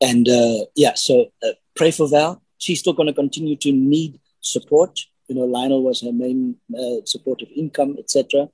And 0.01 0.29
uh, 0.29 0.67
yeah, 0.75 0.95
so 0.95 1.27
uh, 1.43 1.53
pray 1.75 1.91
for 1.91 2.09
Val. 2.09 2.43
She's 2.59 2.81
still 2.81 2.93
going 2.93 3.09
to 3.09 3.12
continue 3.12 3.57
to 3.57 3.73
need 3.73 4.21
support 4.41 5.01
you 5.29 5.35
know, 5.35 5.45
Lionel 5.45 5.83
was 5.83 6.01
her 6.01 6.12
main 6.12 6.57
uh, 6.77 7.05
support 7.05 7.43
of 7.43 7.49
income, 7.55 7.97
etc. 7.99 8.49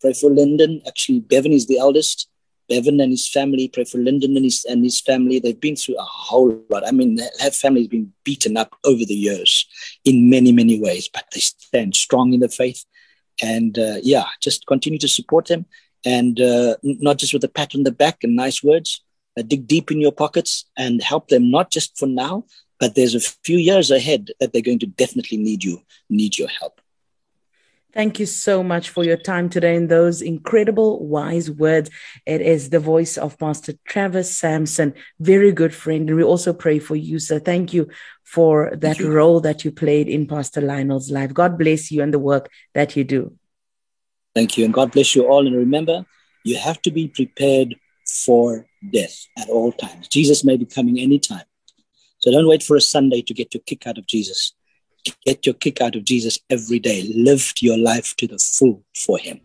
Pray 0.00 0.12
for 0.12 0.30
Lyndon. 0.30 0.80
Actually, 0.86 1.20
Bevan 1.20 1.52
is 1.52 1.66
the 1.66 1.78
eldest. 1.78 2.28
Bevan 2.68 3.00
and 3.00 3.10
his 3.10 3.28
family. 3.28 3.68
Pray 3.68 3.82
for 3.84 3.98
Lyndon 3.98 4.36
and 4.36 4.44
his 4.44 4.64
and 4.64 4.84
his 4.84 5.00
family. 5.00 5.40
They've 5.40 5.60
been 5.60 5.74
through 5.74 5.98
a 5.98 6.04
whole 6.04 6.62
lot. 6.70 6.86
I 6.86 6.92
mean, 6.92 7.16
their 7.16 7.50
family 7.50 7.80
has 7.82 7.88
been 7.88 8.12
beaten 8.24 8.56
up 8.56 8.76
over 8.84 9.04
the 9.04 9.14
years 9.14 9.66
in 10.04 10.30
many 10.30 10.52
many 10.52 10.80
ways, 10.80 11.08
but 11.12 11.24
they 11.34 11.40
stand 11.40 11.96
strong 11.96 12.32
in 12.32 12.40
the 12.40 12.48
faith. 12.48 12.84
And 13.42 13.76
uh, 13.78 13.96
yeah, 14.02 14.26
just 14.40 14.66
continue 14.66 15.00
to 15.00 15.08
support 15.08 15.46
them, 15.46 15.66
and 16.04 16.40
uh, 16.40 16.76
not 16.82 17.18
just 17.18 17.34
with 17.34 17.42
a 17.42 17.48
pat 17.48 17.74
on 17.74 17.82
the 17.82 17.92
back 17.92 18.22
and 18.22 18.36
nice 18.36 18.62
words. 18.62 19.02
Uh, 19.38 19.42
dig 19.42 19.68
deep 19.68 19.92
in 19.92 20.00
your 20.00 20.10
pockets 20.10 20.64
and 20.76 21.00
help 21.00 21.28
them 21.28 21.52
not 21.52 21.70
just 21.70 21.96
for 21.96 22.06
now, 22.06 22.44
but 22.80 22.94
there's 22.94 23.14
a 23.14 23.20
few 23.20 23.58
years 23.58 23.90
ahead 23.90 24.30
that 24.40 24.52
they're 24.52 24.62
going 24.62 24.78
to 24.80 24.86
definitely 24.86 25.36
need 25.36 25.62
you, 25.62 25.82
need 26.08 26.36
your 26.38 26.48
help. 26.48 26.80
Thank 27.92 28.20
you 28.20 28.26
so 28.26 28.62
much 28.62 28.88
for 28.90 29.04
your 29.04 29.16
time 29.16 29.48
today 29.48 29.74
and 29.74 29.88
those 29.88 30.22
incredible 30.22 31.04
wise 31.04 31.50
words. 31.50 31.90
It 32.24 32.40
is 32.40 32.70
the 32.70 32.78
voice 32.78 33.18
of 33.18 33.36
Pastor 33.36 33.74
Trevor 33.84 34.22
Sampson, 34.22 34.94
very 35.18 35.50
good 35.50 35.74
friend. 35.74 36.08
And 36.08 36.16
we 36.16 36.22
also 36.22 36.52
pray 36.52 36.78
for 36.78 36.94
you, 36.94 37.18
So 37.18 37.40
Thank 37.40 37.74
you 37.74 37.88
for 38.22 38.72
that 38.76 39.00
you. 39.00 39.12
role 39.12 39.40
that 39.40 39.64
you 39.64 39.72
played 39.72 40.08
in 40.08 40.28
Pastor 40.28 40.60
Lionel's 40.60 41.10
life. 41.10 41.34
God 41.34 41.58
bless 41.58 41.90
you 41.90 42.00
and 42.02 42.14
the 42.14 42.20
work 42.20 42.48
that 42.74 42.94
you 42.94 43.02
do. 43.02 43.36
Thank 44.36 44.56
you. 44.56 44.64
And 44.64 44.72
God 44.72 44.92
bless 44.92 45.16
you 45.16 45.26
all. 45.26 45.44
And 45.44 45.56
remember, 45.56 46.06
you 46.44 46.56
have 46.58 46.80
to 46.82 46.92
be 46.92 47.08
prepared 47.08 47.74
for 48.06 48.66
death 48.92 49.26
at 49.36 49.48
all 49.48 49.72
times. 49.72 50.06
Jesus 50.06 50.44
may 50.44 50.56
be 50.56 50.64
coming 50.64 51.00
anytime. 51.00 51.42
So 52.20 52.30
don't 52.30 52.46
wait 52.46 52.62
for 52.62 52.76
a 52.76 52.80
Sunday 52.80 53.22
to 53.22 53.34
get 53.34 53.54
your 53.54 53.62
kick 53.66 53.86
out 53.86 53.98
of 53.98 54.06
Jesus. 54.06 54.52
Get 55.24 55.46
your 55.46 55.54
kick 55.54 55.80
out 55.80 55.96
of 55.96 56.04
Jesus 56.04 56.38
every 56.48 56.78
day. 56.78 57.10
Live 57.14 57.52
your 57.60 57.78
life 57.78 58.14
to 58.16 58.26
the 58.26 58.38
full 58.38 58.84
for 58.94 59.18
Him. 59.18 59.40